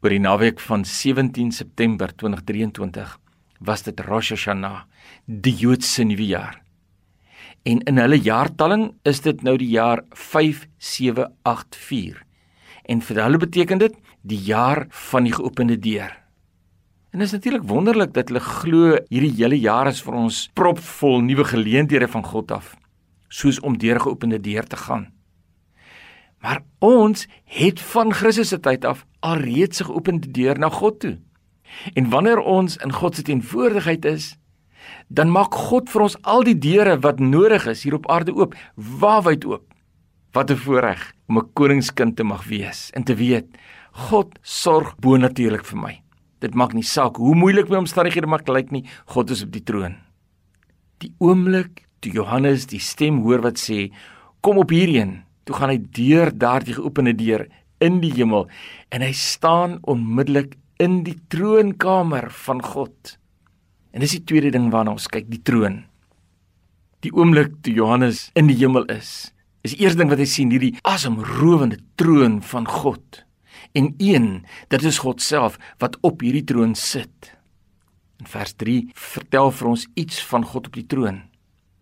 Oor 0.00 0.10
die 0.10 0.20
naweek 0.20 0.60
van 0.60 0.84
17 0.84 1.52
September 1.52 2.16
2023 2.16 3.18
was 3.58 3.82
dit 3.82 4.00
Rosh 4.00 4.28
Hashanah, 4.28 4.82
die 5.24 5.54
Joodse 5.54 6.02
nuwe 6.02 6.26
jaar 6.26 6.62
en 7.68 7.82
in 7.84 7.98
hulle 8.00 8.16
jaartelling 8.24 8.86
is 9.08 9.18
dit 9.24 9.42
nou 9.44 9.56
die 9.60 9.68
jaar 9.74 10.00
5784. 10.16 12.22
En 12.88 13.02
vir 13.04 13.20
hulle 13.20 13.40
beteken 13.42 13.78
dit 13.82 13.94
die 14.24 14.40
jaar 14.46 14.86
van 15.10 15.24
die 15.28 15.34
geopende 15.36 15.76
deur. 15.76 16.14
En 17.12 17.20
is 17.24 17.32
natuurlik 17.32 17.64
wonderlik 17.68 18.12
dat 18.16 18.28
hulle 18.28 18.44
glo 18.44 18.96
hierdie 19.08 19.36
hele 19.36 19.58
jaar 19.60 19.86
is 19.90 20.02
vir 20.04 20.14
ons 20.16 20.50
propvol 20.56 21.20
nuwe 21.24 21.44
geleenthede 21.44 22.08
van 22.08 22.24
God 22.24 22.50
af, 22.56 22.76
soos 23.28 23.60
om 23.60 23.78
deur 23.80 24.00
geopende 24.00 24.40
deur 24.40 24.64
te 24.64 24.76
gaan. 24.76 25.12
Maar 26.40 26.62
ons 26.78 27.28
het 27.44 27.80
van 27.92 28.12
Christus 28.14 28.48
se 28.54 28.60
tyd 28.62 28.84
af 28.84 29.06
alreeds 29.20 29.80
'n 29.80 29.84
geopende 29.90 30.30
deur 30.30 30.58
na 30.58 30.68
God 30.68 31.00
toe. 31.00 31.18
En 31.94 32.08
wanneer 32.08 32.38
ons 32.38 32.76
in 32.76 32.92
God 32.92 33.14
se 33.14 33.22
teenwoordigheid 33.22 34.04
is, 34.04 34.37
dan 35.08 35.30
maak 35.30 35.54
God 35.54 35.90
vir 35.90 36.02
ons 36.02 36.16
al 36.22 36.44
die 36.46 36.58
deure 36.58 36.98
wat 37.00 37.20
nodig 37.20 37.66
is 37.66 37.82
hier 37.82 37.94
op 37.94 38.08
aarde 38.10 38.34
oop, 38.34 38.54
waawyd 38.76 39.44
oop. 39.44 39.64
Wat 40.32 40.50
'n 40.50 40.56
voorreg 40.56 41.12
om 41.28 41.38
'n 41.38 41.50
koningskind 41.54 42.16
te 42.16 42.24
mag 42.24 42.44
wees 42.44 42.90
en 42.94 43.04
te 43.04 43.14
weet 43.14 43.46
God 43.92 44.38
sorg 44.42 44.94
bonatuurlik 45.00 45.64
vir 45.64 45.78
my. 45.78 46.02
Dit 46.40 46.54
maak 46.54 46.72
nie 46.72 46.86
saak 46.86 47.16
hoe 47.16 47.34
moeilik 47.34 47.68
my 47.68 47.76
omstandighede 47.76 48.26
mag 48.26 48.46
lyk 48.46 48.70
nie, 48.70 48.84
God 49.06 49.30
is 49.30 49.42
op 49.42 49.50
die 49.52 49.62
troon. 49.62 49.96
Die 51.02 51.12
oomblik 51.18 51.86
toe 52.00 52.12
Johannes 52.12 52.66
die 52.66 52.78
stem 52.78 53.22
hoor 53.22 53.42
wat 53.42 53.58
sê, 53.58 53.90
"Kom 54.40 54.58
op 54.58 54.70
hierheen," 54.70 55.24
toe 55.44 55.56
gaan 55.56 55.70
hy 55.70 55.78
deur 55.78 56.30
daardie 56.30 56.74
geopende 56.74 57.14
deur 57.14 57.48
in 57.80 58.00
die 58.00 58.12
hemel 58.12 58.48
en 58.90 59.02
hy 59.02 59.12
staan 59.12 59.78
onmiddellik 59.82 60.56
in 60.78 61.02
die 61.04 61.18
troonkamer 61.28 62.30
van 62.30 62.62
God. 62.62 63.17
En 63.98 64.04
dis 64.04 64.12
die 64.14 64.26
tweede 64.30 64.52
ding 64.54 64.68
waarna 64.70 64.92
ons 64.94 65.08
kyk, 65.10 65.24
die 65.26 65.40
troon. 65.42 65.80
Die 67.02 67.10
oomblik 67.10 67.56
toe 67.66 67.72
Johannes 67.74 68.28
in 68.38 68.46
die 68.46 68.54
hemel 68.60 68.84
is, 68.94 69.32
is 69.66 69.72
die 69.74 69.80
eerste 69.82 69.98
ding 69.98 70.12
wat 70.12 70.20
hy 70.22 70.26
sien 70.30 70.52
hierdie 70.54 70.76
asemrowende 70.86 71.80
troon 71.98 72.36
van 72.46 72.68
God. 72.70 73.24
En 73.74 73.88
een, 73.98 74.28
dit 74.70 74.86
is 74.86 75.00
God 75.02 75.18
self 75.18 75.56
wat 75.82 75.98
op 76.06 76.22
hierdie 76.22 76.44
troon 76.46 76.76
sit. 76.78 77.32
In 78.22 78.30
vers 78.30 78.54
3 78.62 78.76
vertel 78.94 79.50
vir 79.58 79.70
ons 79.72 79.88
iets 79.98 80.22
van 80.30 80.46
God 80.46 80.70
op 80.70 80.78
die 80.78 80.86
troon. 80.86 81.18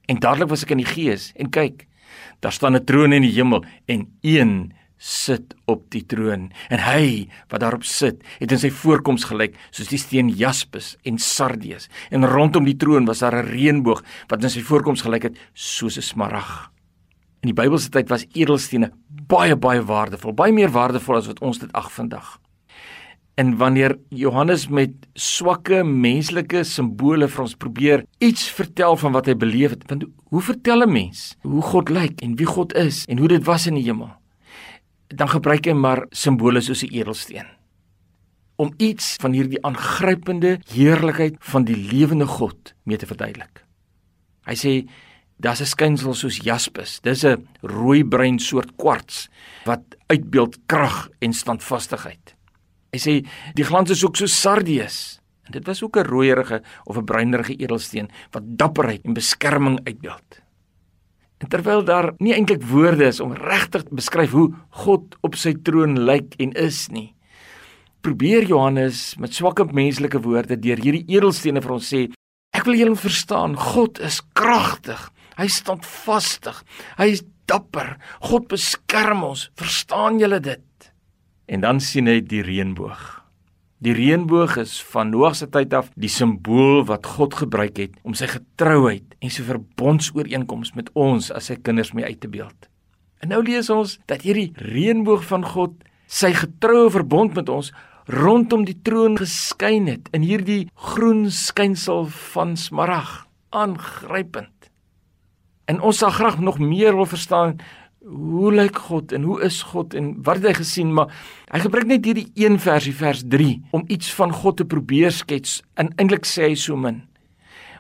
En 0.09 0.17
dadelik 0.25 0.49
was 0.55 0.65
ek 0.65 0.73
in 0.73 0.81
die 0.81 0.89
gees 0.89 1.35
en 1.37 1.53
kyk, 1.53 1.85
daar 2.41 2.57
staan 2.57 2.81
'n 2.81 2.89
troon 2.89 3.13
in 3.13 3.29
die 3.29 3.37
hemel 3.37 3.61
en 3.93 4.09
een 4.25 4.73
sit 4.99 5.55
op 5.67 5.85
die 5.91 6.05
troon 6.09 6.51
en 6.73 6.81
hy 6.81 7.29
wat 7.51 7.61
daarop 7.61 7.85
sit 7.85 8.23
het 8.39 8.53
in 8.53 8.59
sy 8.59 8.71
voorkoms 8.71 9.27
gelyk 9.29 9.57
soos 9.71 9.91
die 9.93 10.01
steen 10.01 10.29
jaspis 10.29 10.95
en 11.05 11.19
sardius 11.19 11.91
en 12.11 12.25
rondom 12.25 12.65
die 12.65 12.79
troon 12.81 13.07
was 13.07 13.21
daar 13.21 13.37
'n 13.37 13.53
reënboog 13.53 14.03
wat 14.29 14.43
in 14.43 14.51
sy 14.51 14.63
voorkoms 14.63 15.03
gelyk 15.03 15.23
het 15.23 15.37
soos 15.55 15.99
'n 15.99 16.03
smarag. 16.03 16.71
In 17.43 17.55
die 17.55 17.63
Bybelse 17.63 17.91
tyd 17.91 18.09
was 18.09 18.25
edelstene 18.35 18.91
baie 19.09 19.55
baie 19.55 19.83
waardevol, 19.83 20.33
baie 20.33 20.53
meer 20.53 20.71
waardevol 20.71 21.17
as 21.17 21.29
wat 21.31 21.41
ons 21.41 21.59
dit 21.59 21.73
ag 21.73 21.93
vandag. 21.93 22.41
En 23.37 23.57
wanneer 23.57 23.99
Johannes 24.09 24.69
met 24.69 24.91
swakke 25.15 25.85
menslike 25.85 26.65
simbole 26.65 27.29
vir 27.29 27.43
ons 27.45 27.55
probeer 27.55 28.05
iets 28.19 28.49
vertel 28.51 28.97
van 28.97 29.13
wat 29.13 29.27
hy 29.27 29.35
beleef 29.37 29.77
het, 29.77 29.85
want 29.91 30.07
hoe 30.33 30.43
vertel 30.43 30.83
'n 30.83 30.93
mens 30.93 31.37
hoe 31.43 31.63
God 31.63 31.89
lyk 31.89 32.21
en 32.23 32.37
wie 32.37 32.47
God 32.47 32.73
is 32.75 33.05
en 33.05 33.19
hoe 33.19 33.29
dit 33.29 33.45
was 33.45 33.67
in 33.67 33.75
die 33.75 33.85
hemel? 33.85 34.16
Dan 35.09 35.29
gebruik 35.29 35.67
hy 35.67 35.73
maar 35.73 36.07
simbole 36.11 36.61
soos 36.61 36.83
'n 36.83 36.93
edelsteen 36.93 37.47
om 38.57 38.73
iets 38.77 39.17
van 39.21 39.33
hierdie 39.37 39.61
aangrypende 39.63 40.59
heerlikheid 40.73 41.37
van 41.41 41.65
die 41.69 41.77
lewende 41.77 42.27
God 42.27 42.73
mee 42.83 42.97
te 42.97 43.07
verduidelik. 43.07 43.65
Hy 44.49 44.57
sê 44.57 44.73
daar's 45.37 45.61
'n 45.61 45.67
skynsel 45.67 46.15
soos 46.15 46.41
jaspis. 46.43 47.01
Dis 47.01 47.25
'n 47.25 47.47
rooi-bruin 47.63 48.39
soort 48.39 48.77
kwarts 48.77 49.29
wat 49.65 49.83
uitbeeld 50.07 50.57
krag 50.67 51.09
en 51.19 51.33
standvastigheid. 51.33 52.35
Hy 52.93 52.99
sê 52.99 53.29
die 53.55 53.65
glans 53.65 53.91
is 53.91 54.05
ook 54.05 54.17
so 54.17 54.27
sardius. 54.27 55.21
En 55.45 55.53
dit 55.53 55.67
was 55.67 55.83
ook 55.83 55.97
'n 55.97 56.07
rooierige 56.07 56.63
of 56.85 56.97
'n 56.97 57.05
bruinerige 57.05 57.57
edelsteen 57.57 58.09
wat 58.31 58.43
dapperheid 58.47 59.05
en 59.05 59.13
beskerming 59.13 59.81
uitbeeld. 59.85 60.46
En 61.43 61.51
terwyl 61.53 61.85
daar 61.85 62.13
nie 62.19 62.33
eintlik 62.33 62.63
woorde 62.65 63.11
is 63.11 63.21
om 63.21 63.35
regtig 63.37 63.85
te 63.85 63.97
beskryf 63.99 64.33
hoe 64.33 64.49
God 64.85 65.19
op 65.27 65.37
sy 65.37 65.53
troon 65.67 65.99
lyk 66.09 66.33
en 66.41 66.55
is 66.57 66.87
nie, 66.89 67.11
probeer 68.01 68.47
Johannes 68.47 69.17
met 69.21 69.35
swak 69.35 69.61
menslike 69.75 70.21
woorde 70.25 70.57
deur 70.57 70.81
hierdie 70.81 71.05
edelstene 71.11 71.61
vir 71.61 71.75
ons 71.77 71.91
sê, 71.93 72.07
ek 72.57 72.65
wil 72.69 72.79
julle 72.79 72.97
verstaan, 72.97 73.57
God 73.59 74.01
is 74.01 74.23
kragtig. 74.39 75.11
Hy 75.37 75.49
staan 75.53 75.83
vastig. 75.85 76.63
Hy 76.97 77.11
is 77.13 77.25
dapper. 77.51 77.97
God 78.25 78.49
beskerm 78.49 79.27
ons. 79.27 79.51
Verstaan 79.61 80.21
julle 80.23 80.41
dit? 80.41 80.91
En 81.53 81.61
dan 81.63 81.83
sien 81.85 82.09
hy 82.09 82.23
die 82.25 82.41
reënboog. 82.47 83.03
Die 83.85 83.93
reënboog 83.93 84.57
is 84.63 84.79
van 84.89 85.11
Noag 85.13 85.37
se 85.37 85.51
tyd 85.53 85.75
af 85.77 85.91
die 86.01 86.09
simbool 86.09 86.87
wat 86.89 87.05
God 87.19 87.37
gebruik 87.43 87.77
het 87.83 87.99
om 88.09 88.17
sy 88.17 88.31
getrouheid 88.31 89.16
en 89.27 89.35
sy 89.35 89.45
verbondsooreenkoms 89.47 90.75
met 90.79 90.91
ons 90.95 91.33
as 91.35 91.51
sy 91.51 91.59
kinders 91.59 91.93
mee 91.97 92.07
uit 92.07 92.21
te 92.23 92.31
beeld. 92.31 92.71
En 93.25 93.33
nou 93.33 93.43
lees 93.43 93.69
ons 93.73 93.97
dat 94.11 94.23
hierdie 94.27 94.53
reënboog 94.61 95.25
van 95.27 95.45
God 95.47 95.77
sy 96.07 96.31
getroue 96.37 96.93
verbond 96.95 97.35
met 97.35 97.51
ons 97.51 97.73
rondom 98.13 98.63
die 98.69 98.77
troon 98.87 99.17
geskyn 99.19 99.89
het 99.91 100.11
in 100.15 100.23
hierdie 100.23 100.69
groen 100.93 101.27
skynsel 101.35 102.07
van 102.33 102.55
smarag, 102.61 103.25
aangrypend. 103.51 104.71
En 105.67 105.81
ons 105.83 105.99
sal 105.99 106.15
graag 106.15 106.39
nog 106.39 106.61
meer 106.63 106.95
wil 106.95 107.09
verstaan 107.11 107.57
hoe 108.07 108.53
lyk 108.55 108.79
God 108.87 109.11
en 109.17 109.25
hoe 109.27 109.41
is 109.43 109.59
God 109.67 109.95
en 109.99 110.13
wat 110.23 110.39
het 110.39 110.53
hy 110.53 110.55
gesien 110.61 110.93
maar 110.95 111.11
hy 111.51 111.59
gebruik 111.65 111.89
net 111.91 112.07
hierdie 112.07 112.29
een 112.39 112.61
versie 112.63 112.95
vers 112.95 113.25
3 113.27 113.49
om 113.75 113.83
iets 113.91 114.13
van 114.15 114.31
God 114.31 114.61
te 114.61 114.67
probeer 114.69 115.11
skets 115.11 115.59
en 115.75 115.91
eintlik 115.99 116.29
sê 116.29 116.53
hy 116.53 116.59
so 116.61 116.79
min 116.79 117.01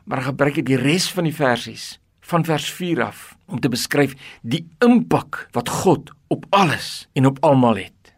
maar 0.06 0.22
hy 0.22 0.30
gebruik 0.30 0.58
die 0.66 0.78
res 0.80 1.10
van 1.12 1.26
die 1.26 1.34
versies 1.34 1.96
van 2.26 2.44
vers 2.46 2.66
4 2.74 3.02
af 3.04 3.36
om 3.46 3.60
te 3.62 3.70
beskryf 3.70 4.16
die 4.42 4.64
impak 4.82 5.44
wat 5.54 5.70
God 5.82 6.10
op 6.32 6.46
alles 6.50 7.06
en 7.14 7.26
op 7.26 7.38
almal 7.46 7.78
het. 7.78 8.14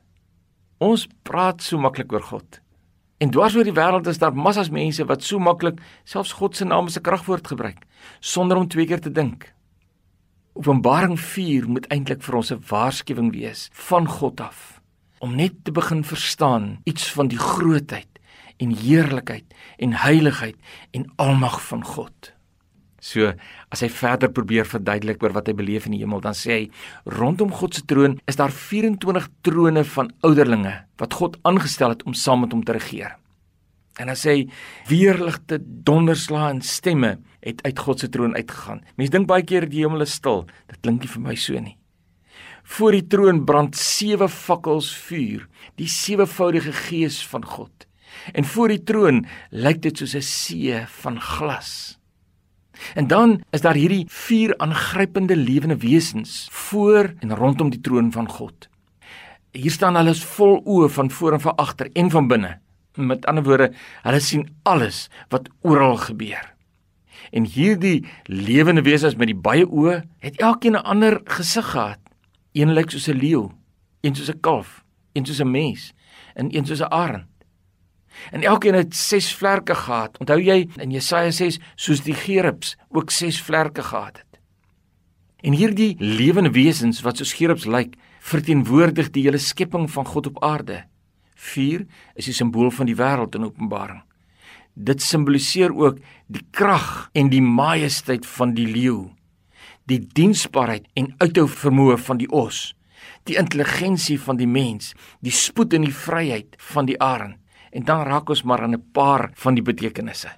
Ons 0.80 1.08
praat 1.28 1.60
so 1.64 1.80
maklik 1.80 2.12
oor 2.12 2.24
God. 2.24 2.60
En 3.18 3.32
dwars 3.34 3.56
oor 3.58 3.66
die 3.66 3.74
wêreld 3.76 4.08
is 4.08 4.20
daar 4.22 4.36
massas 4.36 4.70
mense 4.72 5.04
wat 5.08 5.24
so 5.26 5.42
maklik 5.42 5.80
selfs 6.08 6.32
God 6.38 6.56
se 6.56 6.64
naam 6.64 6.86
as 6.86 6.96
'n 6.96 7.02
kragwoord 7.02 7.46
gebruik 7.46 7.84
sonder 8.20 8.56
om 8.56 8.68
twee 8.68 8.86
keer 8.86 9.00
te 9.00 9.12
dink. 9.12 9.52
Openbaring 10.54 11.20
4 11.20 11.68
moet 11.68 11.86
eintlik 11.86 12.22
vir 12.22 12.36
ons 12.36 12.52
'n 12.52 12.64
waarskuwing 12.68 13.32
wees 13.32 13.68
van 13.72 14.08
God 14.08 14.40
af 14.40 14.80
om 15.18 15.34
net 15.34 15.64
te 15.64 15.72
begin 15.72 16.04
verstaan 16.04 16.80
iets 16.84 17.12
van 17.12 17.28
die 17.28 17.38
grootheid 17.38 18.17
en 18.58 18.74
heerlikheid 18.74 19.46
en 19.78 19.94
heiligheid 20.04 20.56
en 20.96 21.06
almag 21.16 21.60
van 21.68 21.84
God. 21.84 22.32
So, 22.98 23.30
as 23.70 23.84
hy 23.84 23.88
verder 23.94 24.30
probeer 24.34 24.66
verduidelik 24.66 25.22
oor 25.22 25.36
wat 25.36 25.46
hy 25.46 25.54
beleef 25.54 25.86
in 25.86 25.94
die 25.94 26.02
hemel, 26.02 26.20
dan 26.20 26.34
sê 26.34 26.50
hy: 26.50 26.64
"Rondom 27.06 27.52
God 27.54 27.74
se 27.74 27.84
troon 27.86 28.18
is 28.26 28.36
daar 28.36 28.50
24 28.50 29.28
trone 29.46 29.84
van 29.84 30.10
ouderlinge 30.26 30.74
wat 30.98 31.14
God 31.14 31.38
aangestel 31.46 31.94
het 31.94 32.02
om 32.02 32.14
saam 32.14 32.42
met 32.42 32.52
hom 32.52 32.64
te 32.64 32.74
regeer." 32.74 33.16
En 33.98 34.06
dan 34.06 34.16
sê 34.16 34.30
hy 34.30 34.42
weerligte 34.90 35.58
donderslae 35.62 36.50
en 36.50 36.62
stemme 36.62 37.18
het 37.40 37.62
uit 37.62 37.78
God 37.78 38.00
se 38.00 38.08
troon 38.08 38.34
uitgegaan. 38.34 38.82
Mense 38.96 39.14
dink 39.14 39.26
baie 39.26 39.42
keer 39.42 39.66
die 39.66 39.82
hemel 39.82 40.06
is 40.06 40.14
stil. 40.18 40.46
Dit 40.70 40.82
klink 40.82 41.02
nie 41.02 41.10
vir 41.10 41.22
my 41.22 41.34
so 41.34 41.58
nie. 41.58 41.76
Voor 42.68 42.92
die 42.92 43.06
troon 43.06 43.44
brand 43.44 43.76
sewe 43.76 44.28
fakkels 44.28 44.90
vuur, 45.08 45.48
die 45.80 45.88
sewevoudige 45.88 46.72
gees 46.72 47.22
van 47.26 47.44
God. 47.44 47.87
En 48.32 48.44
voor 48.44 48.68
die 48.68 48.82
troon 48.82 49.26
lyk 49.50 49.82
dit 49.82 49.96
soos 49.96 50.14
'n 50.14 50.22
see 50.22 50.84
van 50.86 51.20
glas. 51.20 51.98
En 52.94 53.06
dan 53.06 53.42
is 53.50 53.60
daar 53.60 53.74
hierdie 53.74 54.04
vier 54.08 54.54
aangrypende 54.58 55.36
lewende 55.36 55.76
wesens 55.76 56.48
voor 56.50 57.14
en 57.18 57.34
rondom 57.34 57.70
die 57.70 57.80
troon 57.80 58.12
van 58.12 58.28
God. 58.28 58.68
Hier 59.52 59.70
staan 59.70 59.96
hulle 59.96 60.14
vol 60.14 60.60
oë 60.64 60.88
van 60.88 61.10
voor 61.10 61.32
en 61.32 61.40
van 61.40 61.56
agter 61.56 61.90
en 61.92 62.10
van 62.10 62.28
binne. 62.28 62.58
Met 62.94 63.26
ander 63.26 63.44
woorde, 63.44 63.72
hulle 64.02 64.20
sien 64.20 64.48
alles 64.62 65.08
wat 65.28 65.48
oral 65.60 65.96
gebeur. 65.96 66.54
En 67.30 67.44
hierdie 67.44 68.06
lewende 68.24 68.82
wesens 68.82 69.14
met 69.14 69.30
die 69.30 69.36
baie 69.36 69.66
oë 69.66 70.02
het 70.18 70.40
elkeen 70.40 70.76
'n 70.76 70.84
ander 70.84 71.20
gesig 71.24 71.70
gehad. 71.70 71.98
Een 72.52 72.72
lyk 72.72 72.90
soos 72.90 73.08
'n 73.08 73.18
leeu, 73.18 73.50
een 74.00 74.14
soos 74.14 74.30
'n 74.30 74.40
kalf, 74.40 74.84
een 75.12 75.26
soos 75.26 75.40
'n 75.40 75.50
mens 75.50 75.92
en 76.34 76.56
een 76.56 76.66
soos 76.66 76.80
'n 76.80 76.92
arend. 76.92 77.26
En 78.30 78.42
elkeen 78.42 78.74
het 78.74 78.94
ses 78.96 79.30
vlerke 79.34 79.74
gehad. 79.74 80.18
Onthou 80.18 80.40
jy 80.40 80.68
in 80.76 80.90
Jesaja 80.90 81.30
6 81.30 81.58
soos 81.76 82.02
die 82.04 82.16
gerubs 82.16 82.76
ook 82.88 83.10
ses 83.10 83.40
vlerke 83.42 83.82
gehad 83.82 84.18
het. 84.18 84.40
En 85.40 85.54
hierdie 85.54 85.94
lewende 85.98 86.50
wesens 86.50 87.00
wat 87.06 87.20
soos 87.20 87.32
gerubs 87.38 87.66
lyk, 87.66 87.94
verteenwoordig 88.18 89.12
die 89.14 89.22
hele 89.28 89.38
skepping 89.38 89.86
van 89.90 90.06
God 90.06 90.26
op 90.32 90.42
aarde. 90.44 90.82
4 91.38 91.84
is 92.18 92.26
die 92.26 92.34
simbool 92.34 92.72
van 92.74 92.88
die 92.90 92.96
wêreld 92.98 93.36
in 93.38 93.46
Openbaring. 93.46 94.02
Dit 94.74 95.02
simboliseer 95.02 95.74
ook 95.74 96.00
die 96.26 96.42
krag 96.50 97.08
en 97.18 97.30
die 97.30 97.42
majesteit 97.42 98.26
van 98.26 98.54
die 98.54 98.66
leeu, 98.66 99.08
die 99.90 100.00
diensbaarheid 100.02 100.86
en 100.98 101.12
uithou 101.22 101.46
vermoë 101.50 101.96
van 102.02 102.18
die 102.20 102.28
os, 102.34 102.72
die 103.30 103.38
intelligensie 103.38 104.18
van 104.20 104.38
die 104.38 104.50
mens, 104.50 104.92
die 105.22 105.34
spoed 105.34 105.74
en 105.74 105.86
die 105.86 105.94
vryheid 105.94 106.58
van 106.74 106.90
die 106.90 106.98
arend. 107.02 107.38
En 107.70 107.84
dan 107.84 108.06
raak 108.06 108.28
ons 108.28 108.42
maar 108.42 108.62
aan 108.62 108.74
'n 108.74 108.90
paar 108.92 109.30
van 109.34 109.54
die 109.54 109.62
betekenisse. 109.62 110.28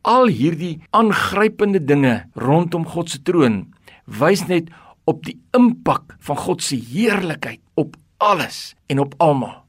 Al 0.00 0.26
hierdie 0.26 0.80
aangrypende 0.90 1.84
dinge 1.84 2.26
rondom 2.34 2.86
God 2.86 3.10
se 3.10 3.22
troon 3.22 3.74
wys 4.04 4.46
net 4.46 4.70
op 5.04 5.24
die 5.24 5.40
impak 5.50 6.16
van 6.18 6.36
God 6.36 6.62
se 6.62 6.76
heerlikheid 6.76 7.60
op 7.74 7.96
alles 8.16 8.74
en 8.86 8.98
op 8.98 9.14
almal. 9.16 9.64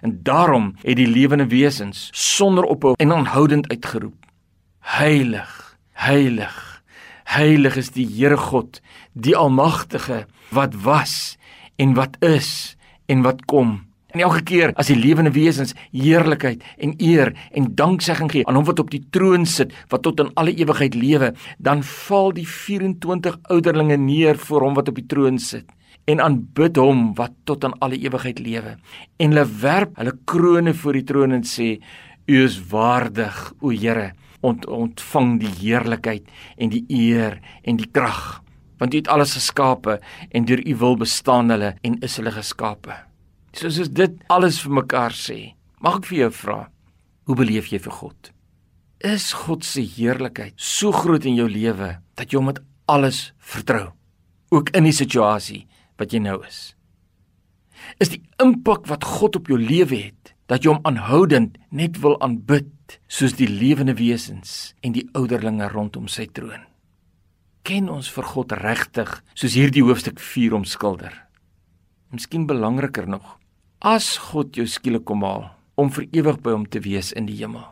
En 0.00 0.22
daarom 0.22 0.74
het 0.82 0.96
die 0.96 1.08
lewende 1.08 1.46
wesens 1.46 2.08
sonder 2.12 2.64
ophou 2.64 2.94
en 2.96 3.12
aanhoudend 3.12 3.68
uitgeroep: 3.68 4.26
Heilig, 4.80 5.78
heilig, 5.92 6.82
heilig 7.24 7.76
is 7.76 7.90
die 7.90 8.06
Here 8.06 8.36
God, 8.36 8.80
die 9.12 9.36
Almagtige, 9.36 10.26
wat 10.50 10.74
was 10.74 11.36
en 11.76 11.94
wat 11.94 12.16
is 12.22 12.76
en 13.06 13.22
wat 13.22 13.44
kom. 13.44 13.82
En 14.14 14.20
elke 14.22 14.44
keer 14.46 14.70
as 14.78 14.86
die 14.92 14.94
lewende 14.94 15.32
wesens 15.34 15.72
heerlikheid 15.90 16.62
en 16.78 16.92
eer 17.02 17.32
en 17.50 17.64
danksegging 17.74 18.28
gee 18.30 18.46
aan 18.46 18.54
hom 18.54 18.66
wat 18.68 18.78
op 18.78 18.92
die 18.92 19.02
troon 19.10 19.42
sit, 19.42 19.72
wat 19.90 20.04
tot 20.06 20.20
in 20.22 20.28
alle 20.38 20.52
ewigheid 20.54 20.94
lewe, 20.94 21.32
dan 21.58 21.80
val 21.82 22.30
die 22.36 22.46
24 22.46 23.40
ouderlinge 23.50 23.96
neer 23.98 24.38
voor 24.38 24.68
hom 24.68 24.76
wat 24.78 24.92
op 24.92 25.00
die 25.00 25.08
troon 25.10 25.40
sit 25.42 25.66
en 26.06 26.20
aanbid 26.22 26.78
hom 26.78 27.08
wat 27.18 27.34
tot 27.48 27.64
aan 27.66 27.74
alle 27.82 27.98
ewigheid 27.98 28.38
lewe. 28.38 28.76
En 29.18 29.32
hulle 29.34 29.46
werp 29.62 29.96
hulle 29.98 30.12
krones 30.30 30.78
voor 30.82 30.98
die 31.00 31.06
troon 31.08 31.34
en 31.34 31.42
sê: 31.48 31.72
U 32.30 32.36
is 32.44 32.60
waardig, 32.70 33.40
o 33.60 33.72
Here, 33.74 34.12
ont 34.44 34.66
ontvang 34.66 35.40
die 35.42 35.50
heerlikheid 35.58 36.28
en 36.54 36.70
die 36.70 36.84
eer 36.86 37.40
en 37.64 37.80
die 37.82 37.90
krag, 37.90 38.44
want 38.78 38.94
U 38.94 39.00
het 39.00 39.10
alles 39.10 39.34
geskape 39.40 39.98
en 40.30 40.46
deur 40.46 40.62
U 40.62 40.76
wil 40.84 41.00
bestaan 41.02 41.50
hulle 41.50 41.74
en 41.82 41.98
is 42.04 42.20
hulle 42.20 42.34
geskape. 42.36 43.00
Soos 43.54 43.76
as 43.78 43.90
dit 43.94 44.14
alles 44.34 44.56
vir 44.64 44.72
mekaar 44.80 45.14
sê, 45.14 45.54
mag 45.78 46.00
ek 46.00 46.08
vir 46.10 46.18
jou 46.24 46.30
vra, 46.40 46.56
hoe 47.28 47.36
beleef 47.38 47.68
jy 47.70 47.78
vir 47.84 47.94
God? 47.94 48.30
Is 49.04 49.28
God 49.44 49.62
se 49.62 49.84
heerlikheid 49.86 50.56
so 50.58 50.90
groot 50.90 51.26
in 51.28 51.36
jou 51.38 51.46
lewe 51.46 51.92
dat 52.18 52.32
jy 52.32 52.40
hom 52.40 52.48
met 52.50 52.58
alles 52.90 53.28
vertrou? 53.38 53.92
Ook 54.50 54.72
in 54.74 54.88
die 54.88 54.96
situasie 54.96 55.64
wat 56.00 56.10
jy 56.10 56.24
nou 56.24 56.40
is. 56.42 56.72
Is 58.02 58.10
die 58.10 58.22
impak 58.42 58.88
wat 58.90 59.06
God 59.06 59.38
op 59.38 59.50
jou 59.52 59.58
lewe 59.60 60.00
het 60.08 60.34
dat 60.50 60.64
jy 60.64 60.74
hom 60.74 60.82
aanhoudend 60.88 61.54
net 61.70 62.00
wil 62.02 62.18
aanbid 62.24 62.98
soos 63.06 63.36
die 63.38 63.48
lewende 63.48 63.94
wesens 64.00 64.74
en 64.82 64.96
die 64.96 65.06
ouderlinge 65.14 65.70
rondom 65.70 66.10
sy 66.10 66.26
troon. 66.26 66.66
Ken 67.64 67.86
ons 67.88 68.10
vir 68.12 68.26
God 68.34 68.52
regtig 68.58 69.14
soos 69.32 69.54
hierdie 69.54 69.86
hoofstuk 69.86 70.18
4 70.20 70.58
omskilder. 70.58 71.14
Miskien 72.12 72.44
belangriker 72.50 73.08
nog, 73.08 73.38
as 73.84 74.14
God 74.30 74.56
jou 74.56 74.64
skielik 74.64 75.04
kom 75.04 75.22
haal 75.26 75.50
om 75.76 75.90
vir 75.92 76.06
ewig 76.16 76.40
by 76.40 76.54
hom 76.54 76.64
te 76.64 76.80
wees 76.80 77.12
in 77.12 77.26
die 77.28 77.36
hemel, 77.36 77.66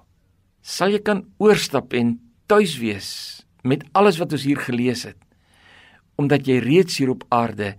sal 0.60 0.92
jy 0.92 1.00
kan 1.00 1.24
oorstap 1.40 1.94
en 1.96 2.18
tuis 2.52 2.76
wees 2.82 3.08
met 3.64 3.86
alles 3.96 4.18
wat 4.20 4.34
ons 4.36 4.44
hier 4.44 4.60
gelees 4.60 5.06
het 5.08 5.18
omdat 6.20 6.44
jy 6.46 6.58
reeds 6.60 6.98
hier 7.00 7.14
op 7.14 7.24
aarde 7.32 7.72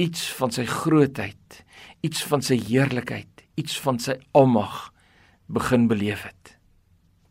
iets 0.00 0.24
van 0.34 0.50
sy 0.50 0.64
grootheid, 0.66 1.58
iets 2.02 2.24
van 2.26 2.42
sy 2.42 2.56
heerlikheid, 2.58 3.44
iets 3.60 3.76
van 3.84 4.00
sy 4.02 4.16
almag 4.34 4.88
begin 5.52 5.84
beleef 5.86 6.24
het. 6.26 6.54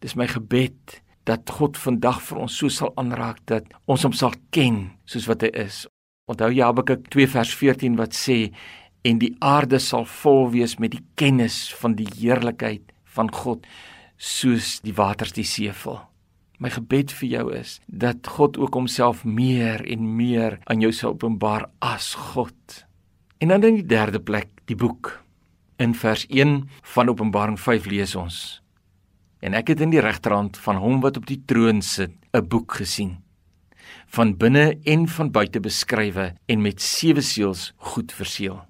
Dis 0.06 0.16
my 0.16 0.30
gebed 0.30 1.02
dat 1.28 1.50
God 1.58 1.80
vandag 1.82 2.22
vir 2.24 2.44
ons 2.46 2.56
so 2.62 2.72
sal 2.72 2.94
aanraak 3.02 3.42
dat 3.50 3.68
ons 3.90 4.06
hom 4.06 4.16
sal 4.16 4.38
ken 4.56 4.94
soos 5.10 5.28
wat 5.28 5.44
hy 5.44 5.52
is. 5.66 5.84
Onthou 6.30 6.54
Jabekuk 6.54 7.10
2 7.12 7.28
vers 7.34 7.52
14 7.60 7.98
wat 8.00 8.16
sê 8.16 8.38
en 9.04 9.20
die 9.20 9.36
aarde 9.44 9.80
sal 9.84 10.06
vol 10.08 10.50
wees 10.54 10.78
met 10.80 10.96
die 10.96 11.04
kennis 11.20 11.68
van 11.82 11.98
die 12.00 12.08
heerlikheid 12.16 12.94
van 13.16 13.30
God 13.32 13.68
soos 14.18 14.80
die 14.84 14.96
waters 14.96 15.36
die 15.36 15.48
see 15.48 15.72
vul. 15.84 16.00
My 16.64 16.72
gebed 16.72 17.12
vir 17.12 17.28
jou 17.28 17.46
is 17.58 17.80
dat 17.88 18.28
God 18.38 18.58
ook 18.62 18.78
homself 18.78 19.26
meer 19.28 19.84
en 19.84 20.06
meer 20.16 20.60
aan 20.72 20.84
jou 20.84 20.94
sal 20.96 21.18
openbaar 21.18 21.68
as 21.84 22.14
God. 22.32 22.86
En 23.44 23.52
dan 23.52 23.66
in 23.68 23.82
die 23.82 23.90
derde 23.90 24.22
plek, 24.24 24.48
die 24.72 24.80
boek. 24.80 25.18
In 25.82 25.96
vers 25.98 26.24
1 26.30 26.70
van 26.94 27.10
Openbaring 27.12 27.58
5 27.60 27.90
lees 27.92 28.14
ons: 28.16 28.62
En 29.44 29.58
ek 29.58 29.74
het 29.74 29.82
in 29.84 29.92
die 29.92 30.04
regterhand 30.04 30.56
van 30.64 30.80
hom 30.80 31.02
wat 31.04 31.18
op 31.20 31.26
die 31.28 31.42
troon 31.46 31.82
sit, 31.82 32.14
'n 32.32 32.48
boek 32.48 32.80
gesien, 32.80 33.18
van 34.08 34.38
binne 34.38 34.80
en 34.86 35.08
van 35.08 35.32
buite 35.32 35.60
beskrywe 35.60 36.36
en 36.46 36.62
met 36.62 36.82
sewe 36.82 37.22
seels 37.22 37.74
goed 37.78 38.14
verseël. 38.14 38.64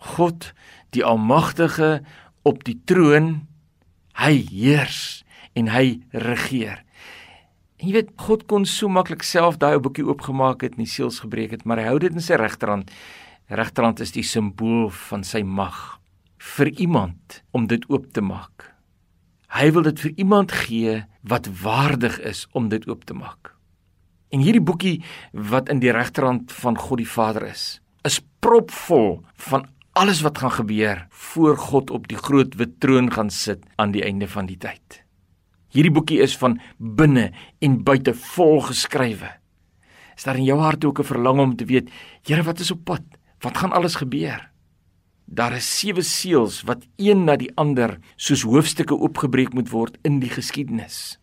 God, 0.00 0.52
die 0.96 1.04
Almagtige 1.04 2.00
op 2.42 2.64
die 2.64 2.78
troon, 2.88 3.46
hy 4.20 4.34
heers 4.48 5.22
en 5.56 5.70
hy 5.72 6.00
regeer. 6.12 6.82
En 7.80 7.88
jy 7.88 7.94
weet, 7.96 8.12
God 8.20 8.44
kon 8.48 8.66
so 8.68 8.90
maklik 8.92 9.24
self 9.24 9.58
daai 9.60 9.78
ou 9.78 9.84
boekie 9.84 10.04
oopgemaak 10.04 10.64
het 10.64 10.76
en 10.76 10.84
die 10.84 10.90
seels 10.90 11.22
gebreek 11.24 11.54
het, 11.56 11.64
maar 11.64 11.80
hy 11.80 11.88
hou 11.88 12.00
dit 12.02 12.12
in 12.12 12.24
sy 12.24 12.36
regterhand. 12.40 12.90
Regterhand 13.50 14.02
is 14.04 14.12
die 14.16 14.24
simbool 14.26 14.90
van 15.08 15.24
sy 15.26 15.42
mag 15.44 16.00
vir 16.40 16.72
iemand 16.80 17.40
om 17.56 17.66
dit 17.68 17.84
oop 17.92 18.10
te 18.16 18.24
maak. 18.24 18.68
Hy 19.50 19.70
wil 19.74 19.88
dit 19.88 20.04
vir 20.04 20.12
iemand 20.22 20.52
gee 20.68 21.00
wat 21.26 21.48
waardig 21.62 22.20
is 22.24 22.46
om 22.56 22.68
dit 22.72 22.86
oop 22.88 23.04
te 23.08 23.16
maak. 23.16 23.54
En 24.30 24.44
hierdie 24.44 24.62
boekie 24.62 25.00
wat 25.32 25.68
in 25.72 25.80
die 25.82 25.92
regterhand 25.92 26.52
van 26.54 26.78
God 26.78 27.02
die 27.02 27.08
Vader 27.08 27.48
is, 27.48 27.80
is 28.06 28.20
propvol 28.40 29.24
van 29.48 29.66
alles 29.92 30.20
wat 30.20 30.38
gaan 30.38 30.52
gebeur 30.52 31.06
voor 31.10 31.56
God 31.58 31.90
op 31.90 32.08
die 32.08 32.18
groot 32.18 32.54
wit 32.54 32.80
troon 32.80 33.10
gaan 33.12 33.30
sit 33.30 33.64
aan 33.76 33.90
die 33.90 34.04
einde 34.04 34.28
van 34.28 34.46
die 34.46 34.58
tyd. 34.58 35.02
Hierdie 35.70 35.92
boekie 35.94 36.20
is 36.22 36.36
van 36.38 36.58
binne 36.78 37.30
en 37.62 37.82
buite 37.86 38.14
vol 38.14 38.60
geskrywe. 38.66 39.30
Is 40.16 40.26
daar 40.26 40.36
in 40.36 40.44
jou 40.44 40.58
hart 40.60 40.84
ook 40.84 41.00
'n 41.00 41.04
verlang 41.04 41.40
om 41.40 41.56
te 41.56 41.64
weet, 41.64 41.90
Here, 42.22 42.42
wat 42.42 42.60
is 42.60 42.70
op 42.70 42.84
pad? 42.84 43.02
Wat 43.40 43.56
gaan 43.56 43.72
alles 43.72 43.94
gebeur? 43.94 44.50
Daar 45.24 45.52
is 45.52 45.78
sewe 45.78 46.02
seels 46.02 46.62
wat 46.62 46.86
een 46.96 47.24
na 47.24 47.36
die 47.36 47.52
ander 47.54 47.98
soos 48.16 48.42
hoofstukke 48.42 48.98
oopgebreek 48.98 49.52
moet 49.52 49.70
word 49.70 49.98
in 50.02 50.18
die 50.20 50.30
geskiedenis. 50.30 51.18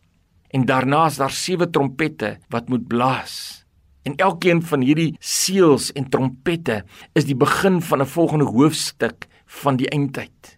En 0.47 0.65
daarna 0.65 1.05
is 1.05 1.17
daar 1.17 1.31
sewe 1.31 1.69
trompette 1.69 2.37
wat 2.49 2.69
moet 2.69 2.87
blaas. 2.87 3.65
En 4.07 4.15
elkeen 4.15 4.61
van 4.63 4.85
hierdie 4.87 5.17
seels 5.19 5.89
en 5.99 6.05
trompette 6.07 6.83
is 7.17 7.25
die 7.27 7.35
begin 7.35 7.81
van 7.83 8.01
'n 8.01 8.13
volgende 8.15 8.45
hoofstuk 8.45 9.27
van 9.45 9.75
die 9.75 9.89
eindtyd. 9.89 10.57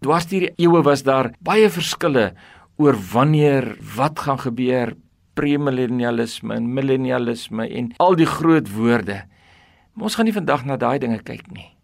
Dwars 0.00 0.26
deur 0.26 0.40
die 0.40 0.54
eeue 0.56 0.82
was 0.82 1.02
daar 1.02 1.34
baie 1.40 1.68
verskille 1.70 2.32
oor 2.76 2.96
wanneer 3.12 3.76
wat 3.96 4.18
gaan 4.18 4.38
gebeur 4.38 4.96
premillennialisme 5.34 6.54
en 6.54 6.72
millennialisme 6.74 7.68
en 7.68 7.92
al 7.96 8.14
die 8.14 8.26
groot 8.26 8.72
woorde. 8.72 9.26
Maar 9.92 10.04
ons 10.04 10.14
gaan 10.14 10.24
nie 10.24 10.40
vandag 10.40 10.64
na 10.64 10.76
daai 10.76 10.98
dinge 10.98 11.22
kyk 11.22 11.50
nie. 11.52 11.76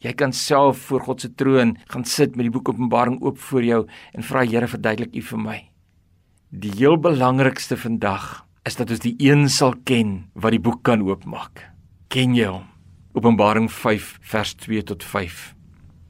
Jy 0.00 0.12
kan 0.12 0.32
self 0.32 0.78
voor 0.78 1.00
God 1.00 1.20
se 1.20 1.34
troon 1.34 1.76
gaan 1.86 2.04
sit 2.04 2.36
met 2.36 2.44
die 2.44 2.50
boek 2.50 2.68
Openbaring 2.68 3.22
oop 3.22 3.38
voor 3.38 3.62
jou 3.62 3.86
en 4.12 4.22
vra 4.22 4.44
Here 4.44 4.66
verduidelik 4.66 5.14
U 5.14 5.22
vir 5.22 5.38
my. 5.38 5.70
Die 6.50 6.72
heel 6.72 6.96
belangrikste 6.96 7.76
vandag 7.76 8.47
is 8.68 8.76
dat 8.76 8.90
ons 8.92 9.00
die 9.00 9.16
een 9.24 9.46
sal 9.48 9.72
ken 9.88 10.26
wat 10.36 10.52
die 10.52 10.60
boek 10.60 10.82
kan 10.84 11.00
oopmaak. 11.06 11.62
Ken 12.12 12.34
jy 12.36 12.50
hom? 12.50 12.66
Openbaring 13.16 13.70
5 13.72 14.18
vers 14.20 14.52
2 14.60 14.84
tot 14.92 15.04
5 15.04 15.54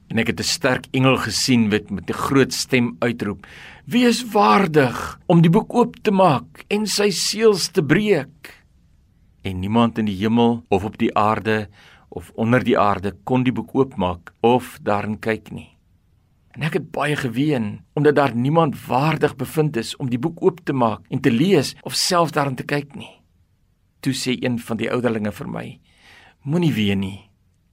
en 0.09 0.19
ek 0.19 0.33
het 0.33 0.41
'n 0.41 0.49
sterk 0.57 0.87
engel 0.93 1.17
gesien 1.21 1.71
wat 1.71 1.91
met 1.91 2.11
'n 2.11 2.23
groot 2.27 2.53
stem 2.53 2.97
uitroep: 2.99 3.47
"Wie 3.85 4.07
is 4.07 4.25
waardig 4.25 5.21
om 5.27 5.43
die 5.43 5.51
boek 5.51 5.75
oop 5.75 5.97
te 6.03 6.11
maak 6.11 6.65
en 6.69 6.87
sy 6.87 7.11
seels 7.11 7.69
te 7.69 7.83
breek?" 7.83 8.65
En 9.43 9.61
niemand 9.61 9.99
in 9.99 10.07
die 10.07 10.17
hemel 10.17 10.65
of 10.69 10.85
op 10.85 10.99
die 10.99 11.15
aarde 11.15 11.69
of 12.09 12.33
onder 12.35 12.65
die 12.65 12.79
aarde 12.79 13.13
kon 13.25 13.43
die 13.43 13.53
boek 13.53 13.75
oopmaak 13.75 14.33
of 14.41 14.79
daarin 14.83 15.19
kyk 15.19 15.53
nie. 15.53 15.78
En 16.59 16.67
ek 16.67 16.81
het 16.81 16.91
baie 16.91 17.15
geween 17.17 17.85
omdat 17.95 18.19
daar 18.19 18.35
niemand 18.35 18.75
waardig 18.87 19.37
bevind 19.39 19.77
is 19.79 19.95
om 19.97 20.11
die 20.11 20.19
boek 20.19 20.43
oop 20.43 20.61
te 20.67 20.75
maak 20.75 21.07
en 21.09 21.23
te 21.23 21.31
lees 21.31 21.77
of 21.87 21.95
selfs 21.95 22.35
daarin 22.35 22.59
te 22.59 22.67
kyk 22.67 22.97
nie. 22.99 23.15
Toe 24.03 24.13
sê 24.15 24.35
een 24.43 24.59
van 24.59 24.77
die 24.77 24.91
ouderlinge 24.91 25.31
vir 25.33 25.49
my: 25.49 25.67
Moenie 26.43 26.75
ween 26.75 27.01
nie. 27.01 27.21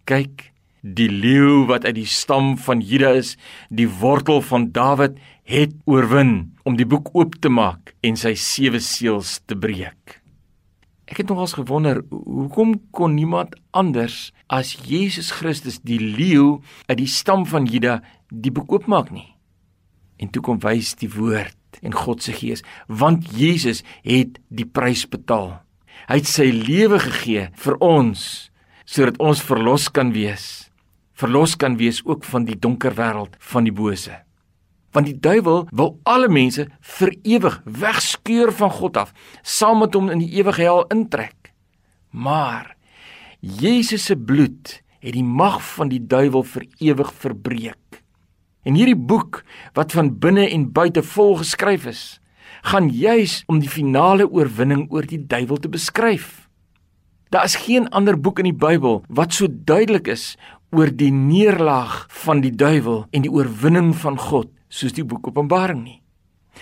Kyk, 0.06 0.54
Die 0.86 1.10
leeu 1.10 1.63
wat 1.65 1.82
uit 1.88 1.95
die 1.98 2.06
stam 2.06 2.52
van 2.62 2.78
Juda 2.86 3.15
is, 3.17 3.32
die 3.74 3.88
wortel 3.89 4.43
van 4.45 4.67
Dawid, 4.69 5.15
het 5.50 5.74
oorwin 5.89 6.54
om 6.62 6.78
die 6.78 6.86
boek 6.86 7.10
oop 7.17 7.39
te 7.41 7.50
maak 7.50 7.95
en 8.06 8.13
sy 8.21 8.36
sewe 8.38 8.78
seels 8.78 9.39
te 9.50 9.58
breek. 9.58 10.19
Ek 11.06 11.22
het 11.22 11.30
nogals 11.30 11.54
gewonder, 11.54 12.02
hoekom 12.10 12.76
kon 12.96 13.13
niemand 13.13 13.54
anders 13.72 14.32
as 14.50 14.74
Jesus 14.88 15.30
Christus 15.38 15.78
die 15.86 16.00
leeu 16.02 16.62
uit 16.89 16.98
die 16.98 17.10
stam 17.10 17.46
van 17.46 17.70
Juda 17.70 18.00
die 18.30 18.54
boek 18.54 18.72
oopmaak 18.74 19.12
nie? 19.13 19.30
En 20.18 20.32
toe 20.34 20.41
kom 20.41 20.62
wys 20.63 20.96
die 20.98 21.12
woord 21.12 21.82
en 21.86 21.94
God 21.94 22.24
se 22.24 22.34
gees, 22.34 22.63
want 22.88 23.28
Jesus 23.36 23.84
het 24.08 24.39
die 24.50 24.65
prys 24.65 25.04
betaal. 25.12 25.60
Hy 26.10 26.22
het 26.22 26.30
sy 26.30 26.48
lewe 26.54 27.02
gegee 27.04 27.50
vir 27.54 27.78
ons 27.84 28.50
sodat 28.86 29.18
ons 29.22 29.41
verlos 29.41 29.89
kan 29.94 30.13
wees 30.15 30.65
verlos 31.15 31.56
kan 31.56 31.78
wees 31.80 32.02
ook 32.06 32.24
van 32.28 32.46
die 32.46 32.58
donker 32.60 32.96
wêreld 32.96 33.36
van 33.39 33.68
die 33.68 33.74
bose. 33.76 34.25
Want 34.96 35.10
die 35.12 35.20
duiwel 35.20 35.66
wil 35.76 35.98
alle 36.08 36.30
mense 36.32 36.70
vir 36.96 37.12
ewig 37.28 37.60
wegskeur 37.66 38.54
van 38.56 38.72
God 38.72 38.98
af, 39.04 39.12
saam 39.44 39.84
met 39.84 39.96
hom 39.98 40.08
in 40.14 40.24
die 40.24 40.32
ewige 40.40 40.64
hel 40.64 40.86
intrek. 40.94 41.52
Maar 42.16 42.76
Jesus 43.40 44.08
se 44.08 44.16
bloed 44.16 44.80
het 45.04 45.14
die 45.14 45.24
mag 45.24 45.60
van 45.76 45.92
die 45.92 46.00
duiwel 46.02 46.46
vir 46.48 46.64
ewig 46.80 47.12
verbreek. 47.14 48.00
En 48.66 48.74
hierdie 48.74 48.98
boek 48.98 49.44
wat 49.78 49.94
van 49.94 50.16
binne 50.18 50.48
en 50.50 50.72
buite 50.74 51.04
vol 51.06 51.36
geskryf 51.44 51.86
is, 51.92 52.04
gaan 52.66 52.90
juis 52.90 53.44
om 53.52 53.60
die 53.62 53.70
finale 53.70 54.26
oorwinning 54.26 54.88
oor 54.90 55.06
die 55.06 55.22
duiwel 55.22 55.60
te 55.62 55.70
beskryf. 55.70 56.48
Daar 57.30 57.46
is 57.46 57.60
geen 57.68 57.90
ander 57.90 58.18
boek 58.18 58.40
in 58.42 58.50
die 58.50 58.58
Bybel 58.58 59.04
wat 59.10 59.36
so 59.36 59.50
duidelik 59.52 60.08
is 60.08 60.34
oor 60.74 60.90
die 60.90 61.12
neerlaag 61.12 62.06
van 62.24 62.42
die 62.42 62.54
duiwel 62.56 63.06
en 63.12 63.26
die 63.26 63.32
oorwinning 63.32 63.94
van 64.02 64.18
God 64.18 64.50
soos 64.76 64.96
die 64.96 65.06
boek 65.08 65.30
Openbaring 65.32 65.84
nie. 65.84 66.02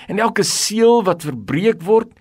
En 0.10 0.22
elke 0.22 0.46
seël 0.46 1.04
wat 1.08 1.26
verbreek 1.26 1.82
word, 1.86 2.14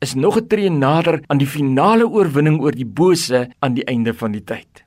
is 0.00 0.14
nog 0.14 0.36
'n 0.36 0.48
tree 0.48 0.70
nader 0.70 1.22
aan 1.28 1.38
die 1.38 1.46
finale 1.46 2.06
oorwinning 2.08 2.60
oor 2.60 2.72
die 2.72 2.86
bose 2.86 3.50
aan 3.60 3.74
die 3.74 3.84
einde 3.84 4.14
van 4.14 4.32
die 4.32 4.44
tyd. 4.44 4.84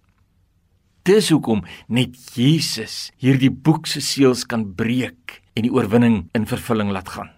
Dis 1.04 1.30
hoekom 1.30 1.64
net 1.88 2.16
Jesus 2.36 3.12
hierdie 3.18 3.52
boek 3.52 3.88
se 3.88 4.02
seëls 4.02 4.46
kan 4.46 4.76
breek 4.76 5.42
en 5.56 5.64
die 5.64 5.72
oorwinning 5.72 6.30
in 6.34 6.46
vervulling 6.46 6.92
laat 6.92 7.10
gaan. 7.10 7.32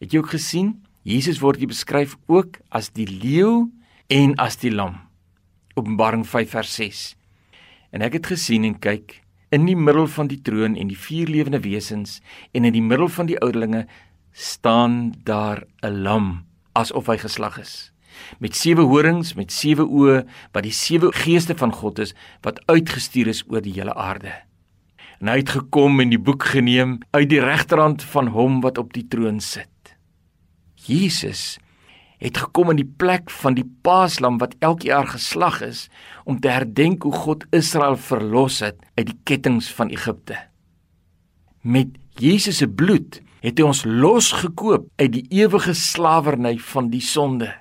Het 0.00 0.12
jy 0.12 0.18
ook 0.18 0.30
gesien? 0.30 0.82
Jesus 1.02 1.40
word 1.40 1.58
hier 1.58 1.70
beskryf 1.70 2.16
ook 2.26 2.58
as 2.70 2.90
die 2.90 3.06
leeu 3.06 3.70
en 4.08 4.34
as 4.36 4.56
die 4.56 4.70
lam. 4.70 4.98
Openbaring 5.74 6.26
5 6.26 6.50
vers 6.50 6.74
6. 6.74 7.16
En 7.92 8.02
ek 8.02 8.12
het 8.12 8.26
gesien 8.26 8.64
en 8.64 8.78
kyk 8.78 9.22
in 9.50 9.66
die 9.66 9.76
middel 9.76 10.06
van 10.06 10.28
die 10.28 10.40
troon 10.42 10.76
en 10.76 10.88
die 10.88 10.98
vier 10.98 11.28
lewende 11.28 11.60
wesens 11.60 12.20
en 12.52 12.64
in 12.64 12.72
die 12.72 12.84
middel 12.84 13.08
van 13.08 13.26
die 13.26 13.38
ouderlinge 13.40 13.86
staan 14.32 15.14
daar 15.24 15.64
'n 15.82 16.02
lam 16.02 16.44
asof 16.72 17.06
hy 17.06 17.16
geslag 17.18 17.58
is 17.58 17.92
met 18.38 18.56
sewe 18.56 18.84
horings 18.88 19.34
met 19.38 19.52
sewe 19.54 19.84
oë 19.86 20.22
wat 20.52 20.66
die 20.66 20.74
sewe 20.74 21.10
geeste 21.14 21.56
van 21.58 21.72
God 21.72 22.02
is 22.04 22.14
wat 22.46 22.60
uitgestuur 22.70 23.30
is 23.32 23.44
oor 23.48 23.62
die 23.64 23.74
hele 23.76 23.94
aarde. 23.94 24.32
En 25.18 25.30
hy 25.32 25.40
het 25.40 25.54
gekom 25.56 26.00
en 26.02 26.12
die 26.12 26.20
boek 26.20 26.46
geneem 26.52 26.98
uit 27.10 27.28
die 27.32 27.42
regterhand 27.42 28.04
van 28.12 28.30
hom 28.34 28.60
wat 28.62 28.78
op 28.78 28.92
die 28.94 29.06
troon 29.10 29.40
sit. 29.42 29.96
Jesus 30.86 31.58
het 32.18 32.38
gekom 32.42 32.72
in 32.72 32.80
die 32.80 32.92
plek 32.98 33.30
van 33.30 33.54
die 33.54 33.66
paaslam 33.86 34.38
wat 34.42 34.56
elke 34.58 34.90
jaar 34.90 35.06
geslag 35.06 35.60
is 35.62 35.86
om 36.24 36.40
te 36.40 36.50
herdenk 36.50 37.06
hoe 37.06 37.14
God 37.14 37.46
Israel 37.54 37.96
verlos 37.96 38.60
het 38.64 38.78
uit 38.98 39.06
die 39.12 39.18
kettinge 39.24 39.62
van 39.78 39.92
Egipte. 39.94 40.38
Met 41.62 41.94
Jesus 42.18 42.58
se 42.58 42.68
bloed 42.68 43.20
het 43.42 43.58
hy 43.58 43.66
ons 43.68 43.84
losgekoop 43.86 44.88
uit 44.98 45.12
die 45.14 45.26
ewige 45.38 45.74
slawerny 45.78 46.56
van 46.72 46.90
die 46.90 47.02
sonde. 47.04 47.52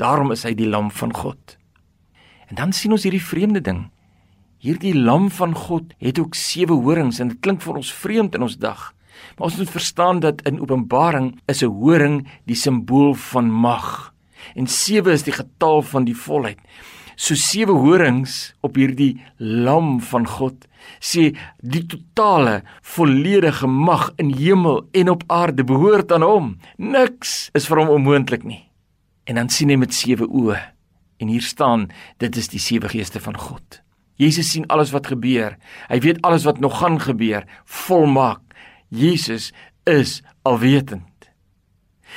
Daarom 0.00 0.32
is 0.34 0.44
hy 0.44 0.52
die 0.56 0.68
lam 0.68 0.90
van 0.92 1.14
God. 1.16 1.56
En 2.50 2.60
dan 2.60 2.72
sien 2.76 2.92
ons 2.92 3.04
hierdie 3.06 3.24
vreemde 3.24 3.62
ding. 3.64 3.86
Hierdie 4.60 4.94
lam 4.96 5.30
van 5.32 5.54
God 5.56 5.94
het 6.02 6.18
ook 6.20 6.36
sewe 6.36 6.76
horings 6.76 7.20
en 7.22 7.32
dit 7.32 7.40
klink 7.40 7.62
vir 7.64 7.80
ons 7.80 7.92
vreemd 8.02 8.36
in 8.36 8.44
ons 8.44 8.58
dag. 8.60 8.90
Maar 9.36 9.48
ons 9.48 9.56
moet 9.56 9.70
verstaan 9.70 10.20
dat 10.20 10.42
in 10.42 10.60
Openbaring 10.60 11.40
is 11.46 11.62
'n 11.62 11.66
horing 11.66 12.28
die 12.44 12.56
simbool 12.56 13.14
van 13.14 13.50
mag 13.50 14.14
en 14.54 14.66
7 14.66 15.12
is 15.12 15.22
die 15.22 15.32
getal 15.32 15.82
van 15.82 16.04
die 16.04 16.16
volheid. 16.16 16.58
so 17.20 17.36
sewe 17.36 17.74
horings 17.76 18.54
op 18.64 18.78
hierdie 18.80 19.18
lam 19.36 19.98
van 20.10 20.24
God 20.28 20.64
sê 21.04 21.30
die 21.60 21.82
totale 21.84 22.60
volledige 22.94 23.68
mag 23.68 24.08
in 24.22 24.32
hemel 24.38 24.80
en 24.96 25.12
op 25.12 25.26
aarde 25.28 25.66
behoort 25.68 26.12
aan 26.16 26.24
hom. 26.24 26.48
Niks 26.80 27.50
is 27.56 27.68
vir 27.68 27.82
hom 27.82 27.92
onmoontlik 27.98 28.46
nie. 28.48 28.62
En 29.28 29.36
dan 29.36 29.52
sien 29.52 29.68
hy 29.68 29.76
met 29.80 29.94
sewe 29.94 30.26
oë. 30.26 30.56
En 31.20 31.28
hier 31.28 31.44
staan, 31.44 31.90
dit 32.24 32.36
is 32.40 32.48
die 32.48 32.62
sewe 32.62 32.88
geeste 32.88 33.20
van 33.20 33.36
God. 33.36 33.82
Jesus 34.20 34.50
sien 34.52 34.64
alles 34.72 34.92
wat 34.92 35.12
gebeur. 35.12 35.58
Hy 35.92 36.00
weet 36.00 36.20
alles 36.24 36.46
wat 36.48 36.60
nog 36.60 36.80
gaan 36.80 36.96
gebeur, 37.00 37.44
volmaak. 37.68 38.40
Jesus 38.90 39.52
is 39.86 40.20
alwetend. 40.42 41.06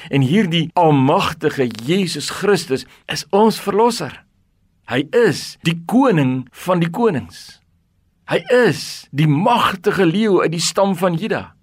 En 0.10 0.26
hierdie 0.26 0.70
almagtige 0.74 1.70
Jesus 1.86 2.30
Christus 2.34 2.86
is 3.06 3.26
ons 3.30 3.60
verlosser. 3.62 4.24
Hy 4.90 5.06
is 5.16 5.56
die 5.64 5.78
koning 5.88 6.44
van 6.66 6.82
die 6.84 6.90
konings. 6.92 7.62
Hy 8.28 8.42
is 8.66 9.06
die 9.16 9.30
magtige 9.30 10.08
leeu 10.08 10.42
uit 10.42 10.54
die 10.56 10.64
stam 10.64 10.96
van 10.98 11.16
Juda. 11.20 11.54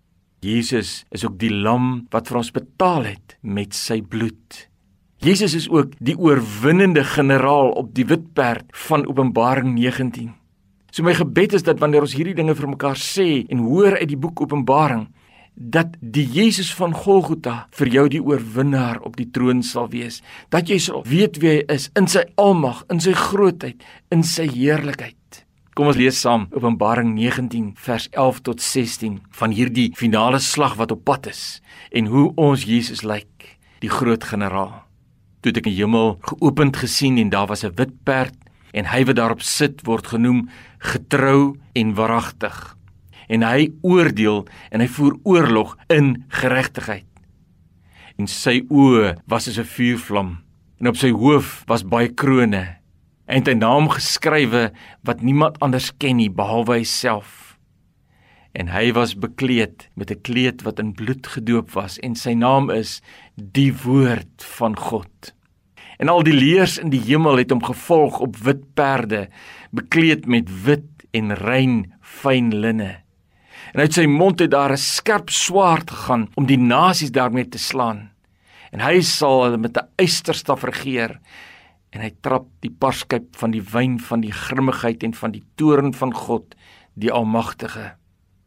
Jesus 0.40 1.03
is 1.12 1.27
ook 1.27 1.37
die 1.40 1.53
lam 1.53 2.07
wat 2.14 2.31
vir 2.31 2.40
ons 2.40 2.53
betaal 2.55 3.09
het 3.11 3.37
met 3.42 3.77
sy 3.77 4.01
bloed. 4.01 4.66
Jesus 5.20 5.53
is 5.59 5.66
ook 5.68 5.92
die 6.01 6.16
oorwinnende 6.16 7.03
generaal 7.05 7.75
op 7.77 7.90
die 7.96 8.07
wit 8.09 8.31
perd 8.33 8.70
van 8.88 9.05
Openbaring 9.05 9.75
19. 9.77 10.31
So 10.90 11.03
my 11.03 11.14
gebed 11.14 11.55
is 11.55 11.62
dat 11.62 11.79
wanneer 11.79 12.03
ons 12.03 12.16
hierdie 12.18 12.35
dinge 12.35 12.55
vir 12.59 12.68
mekaar 12.68 12.98
sê 12.98 13.46
en 13.48 13.62
hoor 13.62 13.98
uit 14.00 14.09
die 14.11 14.18
boek 14.18 14.40
Openbaring, 14.42 15.09
dat 15.55 15.94
die 16.00 16.24
Jesus 16.24 16.70
van 16.74 16.94
Golgotha 16.96 17.66
vir 17.76 17.90
jou 17.92 18.07
die 18.09 18.22
oorwinnaar 18.22 19.00
op 19.05 19.18
die 19.20 19.29
troon 19.31 19.62
sal 19.66 19.90
wees. 19.92 20.22
Dat 20.48 20.70
jy 20.70 20.79
sal 20.81 21.05
weet 21.07 21.38
wie 21.42 21.50
hy 21.50 21.62
is 21.74 21.90
in 21.98 22.09
sy 22.09 22.24
almag, 22.40 22.83
in 22.90 23.03
sy 23.03 23.12
grootheid, 23.12 23.83
in 24.11 24.24
sy 24.24 24.48
heerlikheid. 24.48 25.16
Kom 25.76 25.90
ons 25.92 25.98
lees 26.00 26.18
saam 26.18 26.48
Openbaring 26.57 27.12
19 27.14 27.74
vers 27.79 28.09
11 28.11 28.40
tot 28.48 28.64
16 28.64 29.20
van 29.38 29.55
hierdie 29.55 29.90
finale 29.96 30.40
slag 30.42 30.74
wat 30.81 30.90
op 30.96 31.05
pad 31.07 31.31
is 31.31 31.61
en 31.94 32.11
hoe 32.11 32.31
ons 32.40 32.66
Jesus 32.66 33.05
lyk, 33.07 33.59
die 33.85 33.92
groot 33.92 34.24
generaal. 34.24 34.81
Toe 35.40 35.53
ek 35.55 35.64
die 35.68 35.79
hemel 35.79 36.18
geopend 36.26 36.76
gesien 36.83 37.20
en 37.20 37.31
daar 37.31 37.48
was 37.48 37.64
'n 37.64 37.76
wit 37.76 37.94
perd 38.05 38.35
en 38.72 38.85
hy 38.92 39.05
wat 39.05 39.16
daarop 39.16 39.42
sit 39.42 39.87
word 39.87 40.07
genoem 40.07 40.48
getrou 40.80 41.56
en 41.72 41.94
waaragtig. 41.94 42.56
En 43.30 43.44
hy 43.46 43.70
oordeel 43.86 44.46
en 44.70 44.82
hy 44.82 44.88
voer 44.90 45.16
oorlog 45.22 45.76
in 45.92 46.24
geregtigheid. 46.28 47.06
En 48.18 48.26
sy 48.28 48.60
oë 48.68 49.14
was 49.30 49.44
soos 49.44 49.58
'n 49.58 49.72
vuurvlam 49.76 50.38
en 50.80 50.88
op 50.88 50.96
sy 50.96 51.12
hoof 51.12 51.62
was 51.68 51.84
baie 51.84 52.08
krones 52.08 52.80
en 53.30 53.46
hy 53.46 53.54
naam 53.54 53.88
geskrywe 53.92 54.70
wat 55.06 55.22
niemand 55.22 55.60
anders 55.60 55.92
ken 56.02 56.18
nie 56.18 56.30
behalwe 56.30 56.80
hy 56.80 56.84
self. 56.84 57.56
En 58.58 58.72
hy 58.74 58.90
was 58.96 59.14
bekleed 59.14 59.88
met 59.94 60.10
'n 60.10 60.22
kleed 60.26 60.62
wat 60.66 60.80
in 60.82 60.92
bloed 60.94 61.26
gedoop 61.26 61.70
was 61.70 61.98
en 61.98 62.14
sy 62.14 62.34
naam 62.34 62.70
is 62.70 63.00
die 63.36 63.72
woord 63.84 64.42
van 64.58 64.76
God. 64.76 65.32
En 66.00 66.08
al 66.08 66.22
die 66.24 66.34
leers 66.34 66.78
in 66.80 66.88
die 66.92 67.02
hemel 67.04 67.42
het 67.42 67.52
hom 67.52 67.60
gevolg 67.64 68.22
op 68.24 68.38
wit 68.40 68.62
perde, 68.74 69.26
bekleed 69.76 70.24
met 70.24 70.48
wit 70.64 71.04
en 71.12 71.34
rein 71.36 71.92
fyn 72.00 72.54
linne. 72.62 73.02
En 73.74 73.84
uit 73.84 73.94
sy 73.94 74.06
mond 74.08 74.40
het 74.40 74.50
daar 74.50 74.72
'n 74.72 74.80
skerp 74.80 75.30
swaard 75.30 75.90
gegaan 75.90 76.28
om 76.34 76.46
die 76.46 76.58
nasies 76.58 77.12
daarmee 77.12 77.48
te 77.48 77.58
slaan. 77.58 78.10
En 78.72 78.80
hy 78.80 79.00
sal 79.00 79.44
hulle 79.44 79.58
met 79.58 79.76
'n 79.76 79.88
eysterstaf 79.96 80.64
regeer 80.64 81.20
en 81.90 82.00
hy 82.00 82.10
trap 82.20 82.46
die 82.60 82.70
parskyp 82.70 83.36
van 83.36 83.50
die 83.50 83.62
wyn 83.62 83.98
van 83.98 84.20
die 84.20 84.32
grimmigheid 84.32 85.02
en 85.02 85.14
van 85.14 85.30
die 85.30 85.44
toorn 85.54 85.94
van 85.94 86.14
God 86.14 86.54
die 86.94 87.12
almagtige 87.12 87.94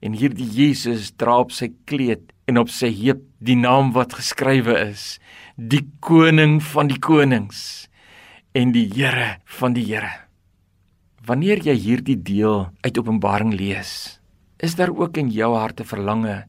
en 0.04 0.14
hierdie 0.14 0.48
Jesus 0.48 1.12
dra 1.16 1.40
op 1.40 1.52
sy 1.52 1.72
kleed 1.86 2.33
en 2.50 2.60
op 2.60 2.72
sy 2.72 2.92
heup 2.92 3.22
die 3.44 3.56
naam 3.60 3.94
wat 3.96 4.16
geskrywe 4.18 4.76
is 4.90 5.18
die 5.56 5.84
koning 6.04 6.60
van 6.74 6.90
die 6.90 7.00
konings 7.00 7.88
en 8.58 8.74
die 8.74 8.88
Here 8.90 9.38
van 9.60 9.74
die 9.74 9.86
Here. 9.86 10.12
Wanneer 11.26 11.62
jy 11.64 11.76
hierdie 11.80 12.18
deel 12.20 12.68
uit 12.84 12.98
Openbaring 13.00 13.54
lees 13.56 14.20
is 14.64 14.78
daar 14.80 14.92
ook 14.96 15.18
in 15.20 15.30
jou 15.30 15.54
hart 15.56 15.80
'n 15.80 15.86
verlange 15.86 16.46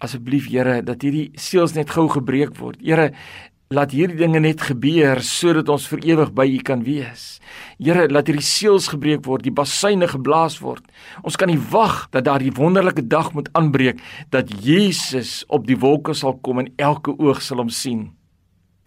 asseblief 0.00 0.48
Here 0.48 0.82
dat 0.82 1.02
hierdie 1.02 1.30
seels 1.36 1.74
net 1.74 1.90
gou 1.90 2.08
gebreek 2.08 2.56
word. 2.56 2.80
Here 2.80 3.12
Laat 3.70 3.92
hierdie 3.94 4.18
dinge 4.18 4.40
net 4.42 4.64
gebeur 4.66 5.20
sodat 5.22 5.68
ons 5.70 5.84
vir 5.92 6.00
ewig 6.08 6.30
by 6.34 6.42
U 6.50 6.56
kan 6.66 6.80
wees. 6.82 7.36
Here, 7.78 8.08
laat 8.10 8.26
hierdie 8.26 8.42
seels 8.42 8.88
gebreek 8.90 9.20
word, 9.22 9.44
die 9.46 9.52
basyne 9.54 10.08
geblaas 10.10 10.56
word. 10.58 10.82
Ons 11.22 11.36
kan 11.38 11.46
nie 11.46 11.60
wag 11.70 12.08
dat 12.10 12.24
daardie 12.26 12.50
wonderlike 12.56 13.04
dag 13.06 13.28
moet 13.30 13.46
aanbreek 13.54 14.00
dat 14.34 14.50
Jesus 14.50 15.44
op 15.46 15.68
die 15.68 15.76
wolke 15.78 16.16
sal 16.18 16.34
kom 16.42 16.58
en 16.58 16.72
elke 16.82 17.14
oog 17.14 17.38
sal 17.46 17.62
hom 17.62 17.70
sien. 17.70 18.00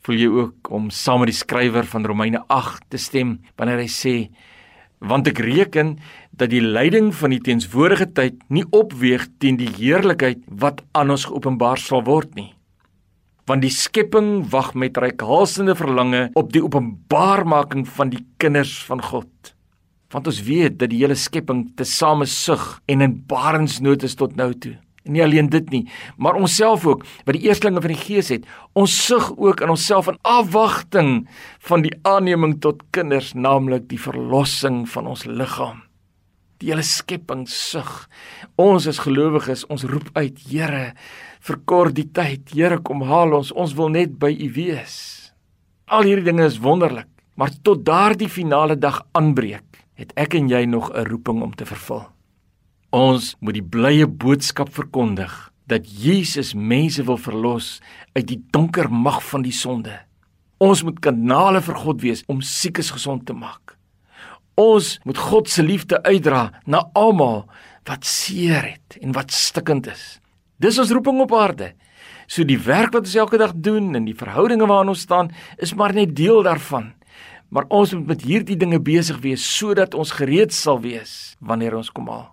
Voel 0.03 0.19
jy 0.19 0.27
ook 0.41 0.67
om 0.75 0.89
saam 0.91 1.23
met 1.23 1.31
die 1.31 1.37
skrywer 1.37 1.87
van 1.87 2.03
Romeine 2.11 2.41
8 2.51 2.83
te 2.91 2.99
stem 2.99 3.37
wanneer 3.55 3.79
hy 3.85 3.87
sê 3.87 4.13
want 4.99 5.29
ek 5.31 5.39
reken 5.43 5.93
dat 6.35 6.51
die 6.51 6.63
lyding 6.63 7.13
van 7.15 7.31
die 7.31 7.39
teenswoordige 7.43 8.09
tyd 8.19 8.43
nie 8.51 8.65
opweeg 8.75 9.29
teen 9.39 9.55
die 9.63 9.71
heerlikheid 9.79 10.43
wat 10.59 10.83
aan 10.91 11.15
ons 11.15 11.29
geopenbaar 11.31 11.79
sal 11.79 12.03
word 12.03 12.35
nie 12.35 12.49
want 13.49 13.63
die 13.65 13.73
skepping 13.73 14.45
wag 14.51 14.71
met 14.79 14.97
reikhalsende 14.97 15.75
verlange 15.75 16.29
op 16.39 16.53
die 16.53 16.63
openbarmaking 16.63 17.87
van 17.97 18.13
die 18.13 18.23
kinders 18.41 18.77
van 18.87 19.03
God. 19.03 19.53
Want 20.13 20.29
ons 20.29 20.43
weet 20.45 20.77
dat 20.79 20.91
die 20.93 21.01
hele 21.01 21.17
skepping 21.17 21.65
tesame 21.79 22.27
sug 22.29 22.77
en 22.87 23.01
in 23.01 23.19
barensnood 23.27 24.05
is 24.05 24.15
tot 24.19 24.37
nou 24.39 24.51
toe. 24.53 24.77
En 25.03 25.17
nie 25.17 25.23
alleen 25.23 25.49
dit 25.51 25.71
nie, 25.73 25.81
maar 26.15 26.37
onsself 26.39 26.85
ook, 26.87 27.01
wat 27.27 27.35
die 27.35 27.43
eerstlinge 27.49 27.81
van 27.83 27.91
die 27.91 27.99
Gees 27.99 28.29
het, 28.31 28.45
ons 28.71 28.93
sug 29.05 29.33
ook 29.35 29.59
in 29.65 29.73
onsself 29.73 30.07
in 30.07 30.19
afwagting 30.21 31.25
van 31.67 31.83
die 31.83 31.91
aanneming 32.07 32.61
tot 32.63 32.85
kinders, 32.95 33.33
naamlik 33.35 33.89
die 33.91 33.99
verlossing 33.99 34.85
van 34.93 35.09
ons 35.11 35.25
liggaam. 35.27 35.81
Die 36.63 36.71
hele 36.71 36.85
skepping 36.87 37.43
sug. 37.51 38.05
Ons 38.55 38.87
as 38.87 39.01
gelowiges, 39.03 39.65
ons 39.67 39.83
roep 39.83 40.07
uit, 40.15 40.39
Here, 40.47 40.93
verkort 41.43 41.95
die 41.97 42.07
tyd. 42.07 42.53
Here, 42.55 42.79
kom 42.79 43.03
haal 43.07 43.35
ons. 43.39 43.51
Ons 43.51 43.75
wil 43.77 43.91
net 43.93 44.15
by 44.19 44.31
U 44.31 44.49
wees. 44.55 44.95
Al 45.91 46.07
hierdie 46.07 46.29
dinge 46.29 46.47
is 46.47 46.61
wonderlik, 46.63 47.09
maar 47.35 47.51
tot 47.65 47.83
daardie 47.85 48.29
finale 48.31 48.77
dag 48.79 49.01
aanbreek, 49.17 49.83
het 49.99 50.13
ek 50.17 50.37
en 50.39 50.47
jy 50.49 50.65
nog 50.65 50.91
'n 50.93 51.05
roeping 51.09 51.41
om 51.43 51.53
te 51.53 51.65
vervul. 51.65 52.07
Ons 52.91 53.35
moet 53.41 53.53
die 53.53 53.69
blye 53.75 54.07
boodskap 54.07 54.69
verkondig 54.69 55.51
dat 55.67 55.87
Jesus 55.87 56.53
mense 56.53 57.03
wil 57.03 57.17
verlos 57.17 57.81
uit 58.13 58.27
die 58.27 58.41
donker 58.51 58.89
mag 58.91 59.23
van 59.23 59.41
die 59.41 59.51
sonde. 59.51 59.99
Ons 60.59 60.83
moet 60.83 60.99
kanale 60.99 61.61
vir 61.61 61.75
God 61.75 62.01
wees 62.01 62.23
om 62.27 62.41
siekes 62.41 62.91
gesond 62.91 63.25
te 63.25 63.33
maak. 63.33 63.77
Ons 64.55 64.99
moet 65.03 65.17
God 65.17 65.49
se 65.49 65.63
liefde 65.63 66.03
uitdra 66.03 66.51
na 66.65 66.89
almal 66.93 67.49
wat 67.83 68.05
seer 68.05 68.61
het 68.61 68.97
en 69.01 69.11
wat 69.11 69.31
stikkend 69.31 69.87
is. 69.87 70.22
Dis 70.63 70.77
ons 70.79 70.91
roeping 70.95 71.19
op 71.19 71.33
aarde. 71.35 71.73
So 72.31 72.47
die 72.47 72.59
werk 72.59 72.93
wat 72.95 73.03
ons 73.03 73.17
elke 73.19 73.39
dag 73.41 73.51
doen 73.55 73.91
en 73.97 74.05
die 74.07 74.15
verhoudinge 74.15 74.67
waarin 74.69 74.93
ons 74.93 75.03
staan, 75.03 75.33
is 75.59 75.73
maar 75.75 75.91
net 75.91 76.15
deel 76.15 76.39
daarvan. 76.45 76.93
Maar 77.51 77.67
ons 77.67 77.91
moet 77.97 78.13
met 78.13 78.23
hierdie 78.23 78.55
dinge 78.57 78.79
besig 78.79 79.19
wees 79.25 79.43
sodat 79.43 79.93
ons 79.93 80.15
gereed 80.15 80.55
sal 80.55 80.79
wees 80.81 81.35
wanneer 81.43 81.75
ons 81.75 81.91
kom 81.91 82.07
haal. 82.07 82.29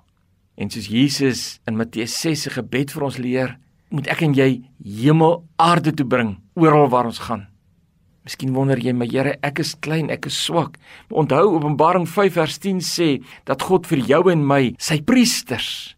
En 0.54 0.70
soos 0.70 0.86
Jesus 0.92 1.42
in 1.66 1.76
Matteus 1.80 2.14
6 2.22 2.46
se 2.46 2.54
gebed 2.54 2.94
vir 2.94 3.08
ons 3.08 3.18
leer, 3.18 3.56
moet 3.90 4.06
ek 4.12 4.22
en 4.22 4.36
jy 4.38 4.50
hemel 5.02 5.40
aarde 5.58 5.90
toe 5.96 6.06
bring 6.06 6.36
oral 6.54 6.86
waar 6.92 7.10
ons 7.10 7.22
gaan. 7.26 7.48
Miskien 8.22 8.54
wonder 8.54 8.78
jy, 8.78 8.92
my 8.94 9.08
Here, 9.10 9.38
ek 9.42 9.58
is 9.64 9.74
klein, 9.74 10.10
ek 10.12 10.28
is 10.30 10.36
swak. 10.38 10.76
Maar 11.08 11.24
onthou 11.24 11.56
Openbaring 11.56 12.06
5 12.06 12.36
vers 12.36 12.60
10 12.62 12.84
sê 12.84 13.08
dat 13.48 13.64
God 13.66 13.88
vir 13.90 14.04
jou 14.06 14.28
en 14.30 14.44
my 14.46 14.76
sy 14.78 15.00
priesters 15.02 15.96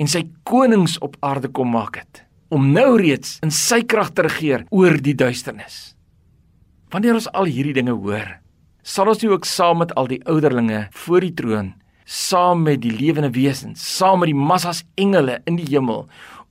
en 0.00 0.10
sy 0.10 0.24
konings 0.48 0.98
op 1.04 1.16
aarde 1.24 1.48
kom 1.48 1.70
maak 1.74 2.00
het 2.02 2.24
om 2.54 2.70
nou 2.74 2.94
reeds 3.00 3.38
in 3.42 3.50
sy 3.54 3.80
krag 3.82 4.12
te 4.14 4.22
regeer 4.26 4.66
oor 4.70 4.94
die 5.02 5.16
duisternis. 5.18 5.94
Wanneer 6.92 7.16
ons 7.18 7.30
al 7.34 7.48
hierdie 7.50 7.74
dinge 7.74 7.96
hoor, 7.98 8.36
sal 8.86 9.10
ons 9.10 9.22
nie 9.24 9.30
ook 9.32 9.48
saam 9.48 9.80
met 9.82 9.94
al 9.98 10.06
die 10.12 10.20
ouderlinge 10.30 10.84
voor 11.04 11.24
die 11.24 11.32
troon, 11.34 11.72
saam 12.04 12.62
met 12.68 12.82
die 12.84 12.92
lewende 12.94 13.32
wesens, 13.34 13.82
saam 13.82 14.22
met 14.22 14.30
die 14.30 14.38
massas 14.38 14.84
engele 15.00 15.40
in 15.50 15.58
die 15.58 15.66
hemel 15.72 16.04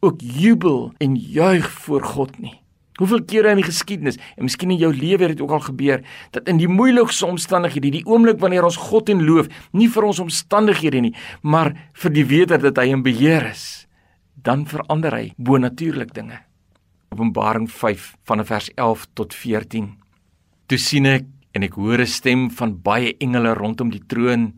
ook 0.03 0.19
jubel 0.19 0.91
en 0.99 1.15
juig 1.15 1.69
voor 1.85 2.03
God 2.03 2.35
nie. 2.43 2.57
Hoeveel 2.99 3.23
kere 3.25 3.51
in 3.51 3.61
die 3.61 3.65
geskiedenis 3.65 4.19
en 4.37 4.45
miskien 4.45 4.71
in 4.71 4.77
jou 4.77 4.91
lewe 4.93 5.25
het 5.25 5.33
dit 5.33 5.41
ook 5.41 5.51
al 5.51 5.63
gebeur 5.65 6.03
dat 6.31 6.47
in 6.47 6.57
die 6.57 6.67
moeilikste 6.67 7.25
omstandighede, 7.25 7.89
die 7.89 8.05
oomblik 8.05 8.39
wanneer 8.39 8.63
ons 8.63 8.77
God 8.77 9.09
en 9.09 9.23
loof, 9.25 9.49
nie 9.71 9.89
vir 9.89 10.03
ons 10.03 10.19
omstandighede 10.19 11.01
nie, 11.01 11.13
maar 11.41 11.73
vir 11.93 12.13
die 12.13 12.25
wete 12.25 12.57
dat 12.57 12.77
hy 12.77 12.91
in 12.93 13.03
beheer 13.03 13.49
is, 13.49 13.87
dan 14.35 14.67
verander 14.69 15.13
hy 15.17 15.33
bonatuurlik 15.37 16.13
dinge. 16.13 16.39
Openbaring 17.13 17.69
5 17.69 18.15
van 18.25 18.45
vers 18.45 18.69
11 18.75 19.07
tot 19.13 19.33
14. 19.33 19.93
Toe 20.67 20.77
sien 20.77 21.05
ek 21.05 21.25
En 21.53 21.61
ek 21.61 21.75
hoor 21.77 22.01
'n 22.01 22.09
stem 22.09 22.49
van 22.51 22.81
baie 22.81 23.13
engele 23.17 23.53
rondom 23.53 23.89
die 23.89 24.01
troon 24.07 24.57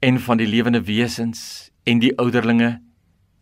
en 0.00 0.20
van 0.20 0.36
die 0.36 0.48
lewende 0.48 0.80
wesens 0.82 1.70
en 1.84 1.98
die 1.98 2.16
ouderlinge 2.16 2.80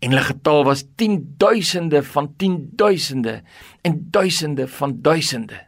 en 0.03 0.11
hulle 0.11 0.25
getal 0.27 0.65
was 0.67 0.83
10000de 0.99 2.03
van 2.03 2.33
10000de 2.43 3.35
en 3.87 3.99
duisende 4.11 4.69
van 4.69 4.97
duisende. 5.03 5.61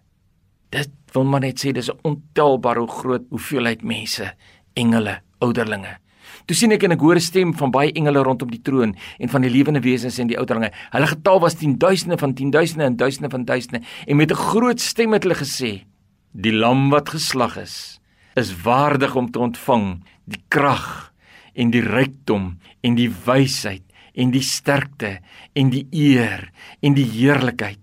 Dit 0.74 0.90
wil 1.14 1.24
maar 1.24 1.44
net 1.44 1.62
sê 1.62 1.70
dis 1.72 1.90
'n 1.90 1.98
ontelbare 2.02 2.86
groot 2.86 3.22
hoeveelheid 3.30 3.82
mense, 3.82 4.34
engele, 4.74 5.20
ouderlinge. 5.38 5.98
Toe 6.46 6.56
sien 6.56 6.72
ek 6.72 6.82
en 6.82 6.92
ek 6.92 7.00
hoor 7.00 7.14
'n 7.14 7.20
stem 7.20 7.54
van 7.54 7.70
baie 7.70 7.92
engele 7.92 8.22
rondom 8.22 8.50
die 8.50 8.62
troon 8.62 8.96
en 9.18 9.28
van 9.28 9.40
die 9.40 9.50
lewende 9.50 9.80
wesens 9.80 10.18
en 10.18 10.26
die 10.26 10.38
ouderlinge. 10.38 10.72
Hulle 10.90 11.06
getal 11.06 11.40
was 11.40 11.54
10000de 11.54 12.18
van 12.18 12.34
10000de 12.34 12.84
en 12.84 12.96
duisende 12.96 13.30
van 13.30 13.44
duisende 13.44 13.82
en 14.06 14.16
met 14.16 14.30
'n 14.30 14.34
groot 14.34 14.80
stem 14.80 15.12
het 15.12 15.22
hulle 15.22 15.36
gesê: 15.36 15.84
Die 16.32 16.52
lam 16.52 16.90
wat 16.90 17.08
geslag 17.08 17.56
is, 17.56 18.00
is 18.34 18.62
waardig 18.62 19.14
om 19.14 19.30
te 19.30 19.38
ontvang 19.38 20.02
die 20.24 20.42
krag 20.48 21.12
en 21.54 21.70
die 21.70 21.82
rykdom 21.82 22.58
en 22.80 22.94
die 22.94 23.12
wysheid 23.24 23.83
en 24.14 24.32
die 24.34 24.42
sterkte 24.44 25.18
en 25.58 25.70
die 25.74 25.84
eer 25.90 26.48
en 26.82 26.96
die 26.96 27.06
heerlikheid 27.08 27.80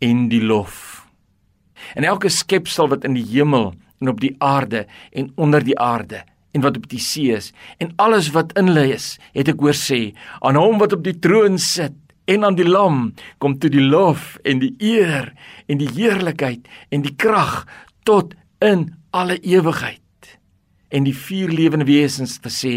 en 0.00 0.28
die 0.32 0.42
lof. 0.42 1.06
En 1.96 2.04
elke 2.04 2.30
skepsel 2.32 2.90
wat 2.92 3.04
in 3.08 3.16
die 3.16 3.26
hemel 3.32 3.72
en 4.00 4.12
op 4.12 4.20
die 4.20 4.34
aarde 4.38 4.86
en 5.12 5.32
onder 5.40 5.64
die 5.64 5.78
aarde 5.78 6.22
en 6.52 6.64
wat 6.64 6.76
op 6.76 6.88
die 6.90 7.00
see 7.02 7.32
is 7.36 7.52
en 7.78 7.92
alles 8.02 8.32
wat 8.34 8.52
in 8.58 8.70
hulle 8.72 8.94
is, 8.96 9.14
het 9.36 9.50
ek 9.52 9.60
hoor 9.62 9.76
sê, 9.76 10.10
aan 10.40 10.58
hom 10.58 10.80
wat 10.82 10.96
op 10.96 11.04
die 11.06 11.16
troon 11.22 11.58
sit 11.62 11.96
en 12.30 12.44
aan 12.46 12.58
die 12.58 12.68
lam 12.68 13.10
kom 13.42 13.56
toe 13.58 13.70
die 13.72 13.84
lof 13.84 14.36
en 14.44 14.62
die 14.62 14.74
eer 14.78 15.32
en 15.70 15.80
die 15.80 15.90
heerlikheid 15.96 16.68
en 16.90 17.06
die 17.06 17.14
krag 17.16 17.64
tot 18.08 18.34
in 18.64 18.90
alle 19.16 19.38
ewigheid. 19.42 19.98
En 20.90 21.06
die 21.06 21.14
vier 21.14 21.50
lewende 21.54 21.86
wesens 21.86 22.36
het 22.36 22.50
gesê 22.50 22.74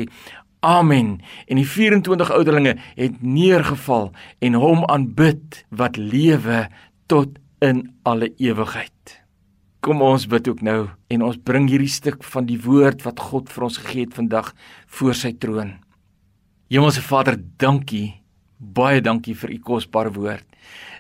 Amen. 0.64 1.20
En 1.52 1.60
die 1.60 1.68
24 1.68 2.32
ouderlinge 2.32 2.78
het 2.96 3.22
neergeval 3.22 4.14
en 4.40 4.54
hom 4.56 4.86
aanbid 4.88 5.66
wat 5.76 6.00
lewe 6.00 6.70
tot 7.12 7.36
in 7.60 7.90
alle 8.08 8.32
ewigheid. 8.40 9.20
Kom 9.84 10.00
ons 10.02 10.24
bid 10.32 10.48
ook 10.48 10.64
nou 10.64 10.88
en 11.12 11.28
ons 11.28 11.42
bring 11.44 11.68
hierdie 11.68 11.92
stuk 11.92 12.24
van 12.24 12.48
die 12.48 12.62
woord 12.64 13.04
wat 13.04 13.20
God 13.20 13.52
vir 13.52 13.68
ons 13.68 13.82
gegee 13.84 14.08
het 14.08 14.16
vandag 14.16 14.54
voor 14.88 15.20
sy 15.20 15.34
troon. 15.36 15.76
Hemelse 16.72 17.04
Vader, 17.04 17.36
dankie. 17.60 18.23
Baie 18.64 19.02
dankie 19.04 19.36
vir 19.36 19.52
u 19.52 19.60
kosbare 19.60 20.14
woord. 20.16 20.46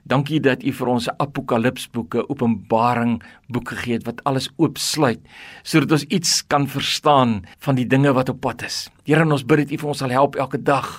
Dankie 0.03 0.41
dat 0.43 0.63
U 0.67 0.71
vir 0.75 0.89
ons 0.91 1.05
apokalipsboeke, 1.23 2.25
Openbaring 2.27 3.21
boek 3.47 3.69
gegee 3.71 3.95
het 3.95 4.07
wat 4.07 4.19
alles 4.27 4.49
oopsluit 4.59 5.21
sodat 5.63 5.95
ons 5.95 6.03
iets 6.11 6.41
kan 6.51 6.67
verstaan 6.67 7.37
van 7.63 7.79
die 7.79 7.87
dinge 7.87 8.11
wat 8.11 8.33
op 8.33 8.41
pad 8.43 8.65
is. 8.67 8.89
Here, 9.07 9.23
ons 9.23 9.45
bid 9.47 9.63
dat 9.63 9.71
U 9.71 9.79
vir 9.79 9.93
ons 9.93 10.03
sal 10.03 10.11
help 10.11 10.35
elke 10.35 10.59
dag 10.59 10.89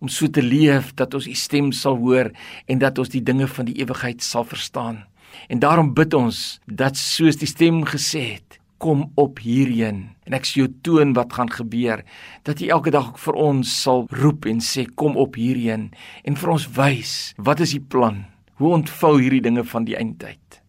om 0.00 0.08
so 0.08 0.28
te 0.28 0.40
leef 0.40 0.94
dat 0.96 1.12
ons 1.14 1.28
U 1.28 1.34
stem 1.36 1.68
sal 1.76 2.00
hoor 2.00 2.32
en 2.64 2.80
dat 2.80 2.96
ons 2.98 3.12
die 3.12 3.20
dinge 3.20 3.48
van 3.48 3.68
die 3.68 3.76
ewigheid 3.82 4.24
sal 4.24 4.48
verstaan. 4.48 5.04
En 5.52 5.60
daarom 5.60 5.92
bid 5.92 6.16
ons 6.16 6.58
dat 6.64 6.96
soos 6.96 7.36
die 7.36 7.50
stem 7.50 7.84
gesê 7.84 8.24
het, 8.38 8.56
kom 8.82 9.08
op 9.16 9.40
hierheen 9.42 10.04
en 10.26 10.36
ek 10.36 10.46
sê 10.48 10.62
jou 10.62 10.70
toon 10.86 11.16
wat 11.16 11.32
gaan 11.36 11.50
gebeur 11.52 12.04
dat 12.48 12.60
jy 12.60 12.70
elke 12.74 12.92
dag 12.94 13.14
vir 13.20 13.42
ons 13.48 13.76
sal 13.82 14.06
roep 14.12 14.46
en 14.50 14.62
sê 14.64 14.86
kom 14.94 15.16
op 15.20 15.36
hierheen 15.40 15.90
en 16.24 16.40
vir 16.40 16.56
ons 16.56 16.70
wys 16.76 17.12
wat 17.38 17.62
is 17.64 17.76
die 17.78 17.84
plan 17.84 18.24
Hoe 18.56 18.72
ontvou 18.72 19.18
hierdie 19.20 19.42
dinge 19.44 19.66
van 19.68 19.84
die 19.84 19.96
eindtyd? 19.98 20.60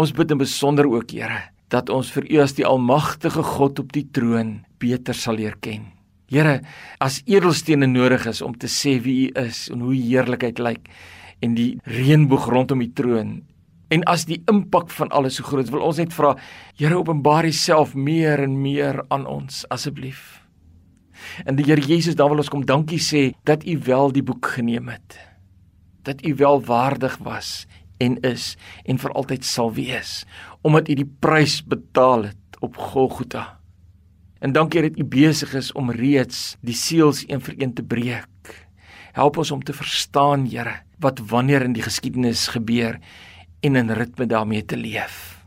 Ons 0.00 0.14
bid 0.16 0.30
in 0.32 0.40
besonder 0.40 0.86
ook, 0.88 1.12
Here, 1.12 1.50
dat 1.68 1.92
ons 1.92 2.08
vir 2.14 2.24
U 2.32 2.38
as 2.40 2.54
die 2.56 2.64
almagtige 2.64 3.44
God 3.44 3.82
op 3.82 3.90
die 3.92 4.06
troon 4.08 4.62
beter 4.80 5.14
sal 5.14 5.36
leer 5.36 5.58
ken. 5.60 5.90
Here, 6.32 6.62
as 6.96 7.20
edelstene 7.28 7.90
nodig 7.90 8.24
is 8.30 8.40
om 8.40 8.54
te 8.56 8.70
sê 8.72 8.96
wie 9.04 9.28
U 9.28 9.42
is 9.42 9.66
en 9.68 9.84
hoe 9.84 9.92
U 9.92 10.00
heerlikheid 10.00 10.62
lyk 10.62 10.88
en 11.44 11.58
die 11.58 11.74
reënboog 11.84 12.48
rondom 12.48 12.80
die 12.80 12.92
troon 12.96 13.42
en 13.90 14.04
as 14.06 14.26
die 14.28 14.42
impak 14.50 14.90
van 14.94 15.10
alles 15.10 15.40
so 15.40 15.44
groot, 15.44 15.70
wil 15.70 15.82
ons 15.86 15.98
net 15.98 16.14
vra, 16.14 16.36
Here, 16.78 16.96
openbaar 16.96 17.48
Uself 17.50 17.94
meer 17.94 18.42
en 18.42 18.60
meer 18.62 19.02
aan 19.10 19.26
ons 19.26 19.64
asseblief. 19.68 20.40
En 21.44 21.58
die 21.58 21.66
Here 21.66 21.82
Jesus, 21.82 22.16
dan 22.16 22.30
wil 22.30 22.40
ons 22.40 22.52
kom 22.52 22.62
dankie 22.64 23.02
sê 23.02 23.32
dat 23.44 23.66
U 23.66 23.76
wel 23.84 24.14
die 24.14 24.24
boek 24.24 24.54
geneem 24.56 24.88
het 24.88 25.18
dat 26.02 26.26
u 26.26 26.34
wel 26.34 26.64
waardig 26.64 27.16
was 27.16 27.66
en 27.96 28.20
is 28.20 28.56
en 28.84 28.98
vir 28.98 29.12
altyd 29.12 29.44
sal 29.44 29.72
wees 29.76 30.24
omdat 30.60 30.88
u 30.88 30.94
die 30.94 31.08
prys 31.20 31.60
betaal 31.64 32.28
het 32.28 32.36
op 32.60 32.76
Golgotha. 32.76 33.60
En 34.40 34.52
dankie 34.52 34.82
dat 34.82 34.98
u 34.98 35.04
besig 35.04 35.54
is 35.56 35.72
om 35.72 35.90
reeds 35.90 36.56
die 36.60 36.76
seels 36.76 37.24
een 37.28 37.40
vir 37.40 37.54
een 37.56 37.72
te 37.72 37.82
breek. 37.82 38.50
Help 39.16 39.38
ons 39.40 39.50
om 39.50 39.62
te 39.64 39.72
verstaan, 39.72 40.44
Here, 40.44 40.82
wat 41.00 41.22
wanneer 41.32 41.64
in 41.64 41.72
die 41.72 41.82
geskiedenis 41.82 42.48
gebeur 42.52 43.00
en 43.60 43.76
in 43.76 43.90
ritme 43.90 44.26
daarmee 44.26 44.64
te 44.64 44.76
leef. 44.76 45.40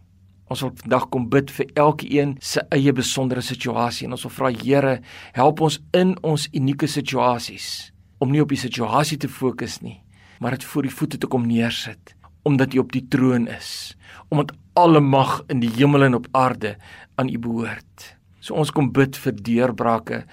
Ons 0.51 0.61
wil 0.61 0.73
vandag 0.83 1.07
kom 1.09 1.29
bid 1.31 1.51
vir 1.51 1.69
elkeen 1.79 2.35
se 2.43 2.61
eie 2.75 2.93
besondere 2.93 3.41
situasie 3.41 4.05
en 4.07 4.17
ons 4.17 4.25
wil 4.27 4.33
vra 4.35 4.51
Here, 4.53 4.99
help 5.33 5.63
ons 5.65 5.79
in 5.97 6.13
ons 6.21 6.49
unieke 6.53 6.87
situasies 6.87 7.91
om 8.21 8.31
nie 8.31 8.43
op 8.43 8.51
die 8.53 8.59
situasie 8.59 9.17
te 9.17 9.27
fokus 9.31 9.79
nie, 9.81 10.01
maar 10.39 10.55
dit 10.55 10.67
voor 10.67 10.85
die 10.85 10.93
voete 10.93 11.17
te 11.17 11.29
kom 11.29 11.47
neersit 11.49 12.15
omdat 12.43 12.73
U 12.75 12.83
op 12.83 12.91
die 12.91 13.05
troon 13.07 13.47
is 13.47 13.95
omdat 14.29 14.53
alle 14.73 14.99
mag 14.99 15.41
in 15.53 15.61
die 15.63 15.71
hemel 15.77 16.07
en 16.07 16.17
op 16.17 16.27
aarde 16.31 16.75
aan 17.15 17.29
U 17.29 17.37
behoort. 17.39 18.13
So 18.43 18.57
ons 18.59 18.73
kom 18.73 18.91
bid 18.91 19.17
vir 19.17 19.35
deurbrake 19.37 20.23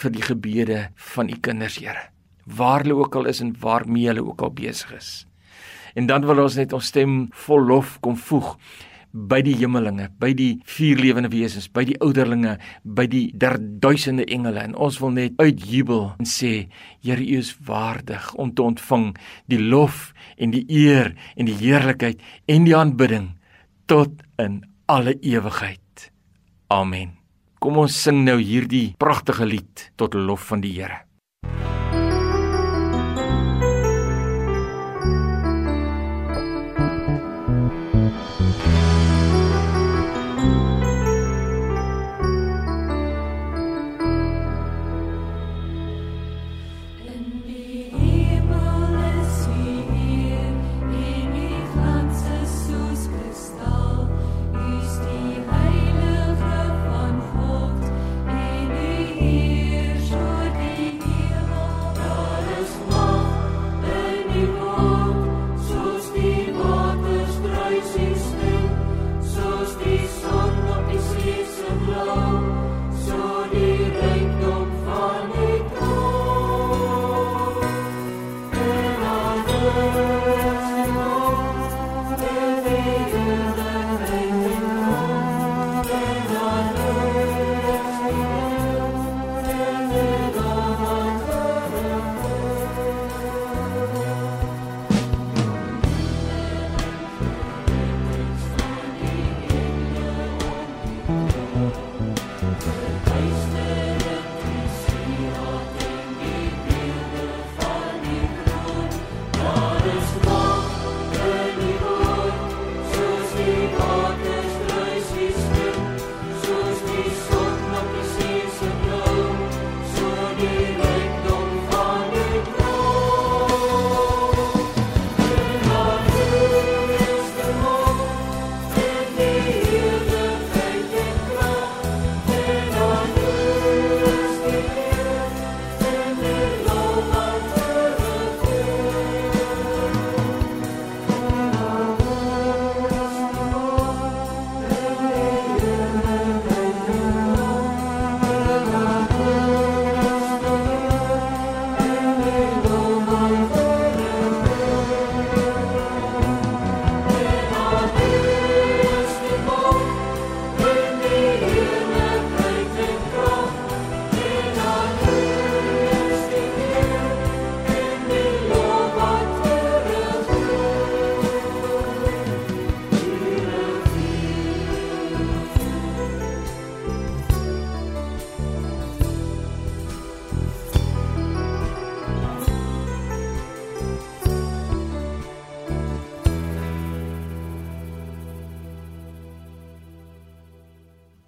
vir 0.00 0.14
die 0.14 0.24
gebede 0.24 0.78
van 1.12 1.28
U 1.28 1.36
kinders, 1.42 1.78
Here. 1.82 2.08
Waar 2.46 2.86
hulle 2.86 2.96
ook 3.02 3.18
al 3.18 3.28
is 3.28 3.42
en 3.44 3.52
waarmee 3.60 4.08
hulle 4.08 4.24
ook 4.24 4.42
al 4.42 4.54
besig 4.54 4.94
is. 4.96 5.27
En 5.98 6.06
dan 6.06 6.22
wil 6.28 6.44
ons 6.44 6.54
net 6.54 6.74
ons 6.76 6.92
stem 6.92 7.24
vol 7.46 7.64
lof 7.66 7.96
kom 8.04 8.14
voeg 8.28 8.52
by 9.08 9.40
die 9.42 9.56
hemelinge, 9.56 10.10
by 10.20 10.30
die 10.36 10.60
vier 10.68 11.00
lewende 11.00 11.30
wesens, 11.32 11.66
by 11.72 11.82
die 11.88 11.96
ouderlinge, 12.04 12.58
by 12.84 13.06
die 13.10 13.24
derduisende 13.34 14.26
engele 14.28 14.62
en 14.62 14.76
ons 14.76 15.00
wil 15.02 15.14
net 15.16 15.40
uitjubel 15.40 16.12
en 16.20 16.28
sê 16.28 16.68
Here 17.02 17.24
U 17.24 17.40
is 17.40 17.54
waardig 17.66 18.28
om 18.38 18.52
te 18.52 18.62
ontvang 18.62 19.08
die 19.50 19.58
lof 19.58 20.12
en 20.36 20.54
die 20.54 20.62
eer 20.68 21.14
en 21.34 21.50
die 21.50 21.56
heerlikheid 21.56 22.22
en 22.46 22.68
die 22.68 22.76
aanbidding 22.76 23.32
tot 23.90 24.22
in 24.38 24.60
alle 24.86 25.16
ewigheid. 25.18 26.12
Amen. 26.70 27.16
Kom 27.58 27.80
ons 27.80 27.96
sing 27.96 28.22
nou 28.28 28.38
hierdie 28.38 28.92
pragtige 29.00 29.48
lied 29.48 29.88
tot 29.98 30.14
lof 30.14 30.52
van 30.52 30.62
die 30.62 30.76
Here. 30.78 31.07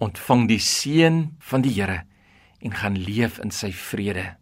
Ontvang 0.01 0.47
die 0.49 0.61
seën 0.63 1.23
van 1.51 1.65
die 1.65 1.75
Here 1.77 2.03
en 2.61 2.75
gaan 2.77 2.97
leef 2.99 3.39
in 3.41 3.53
sy 3.53 3.71
vrede. 3.73 4.35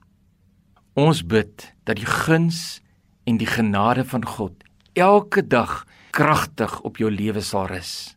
Ons 0.98 1.22
bid 1.26 1.68
dat 1.86 1.98
die 2.00 2.08
guns 2.08 2.80
en 3.28 3.38
die 3.38 3.50
genade 3.50 4.04
van 4.08 4.24
God 4.26 4.64
elke 4.98 5.44
dag 5.46 5.84
kragtig 6.10 6.80
op 6.82 6.98
jou 6.98 7.10
lewe 7.10 7.42
sal 7.44 7.68
rus. 7.70 8.16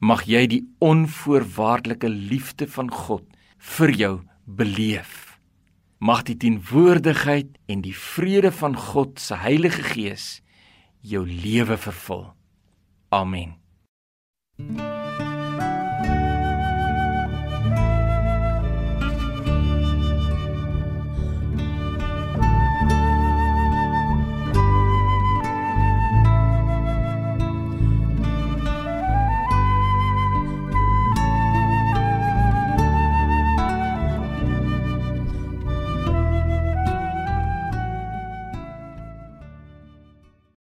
Mag 0.00 0.24
jy 0.28 0.46
die 0.48 0.62
onvoorwaardelike 0.84 2.08
liefde 2.08 2.68
van 2.68 2.92
God 2.92 3.24
vir 3.76 3.92
jou 3.96 4.14
beleef. 4.44 5.36
Mag 5.98 6.26
die 6.28 6.36
teenwoordigheid 6.36 7.56
en 7.72 7.84
die 7.84 7.96
vrede 7.96 8.52
van 8.52 8.76
God 8.76 9.20
se 9.20 9.40
Heilige 9.40 9.84
Gees 9.92 10.26
jou 11.00 11.24
lewe 11.24 11.76
vervul. 11.76 12.28
Amen. 13.08 13.56
thank 14.58 14.80
you 14.80 14.95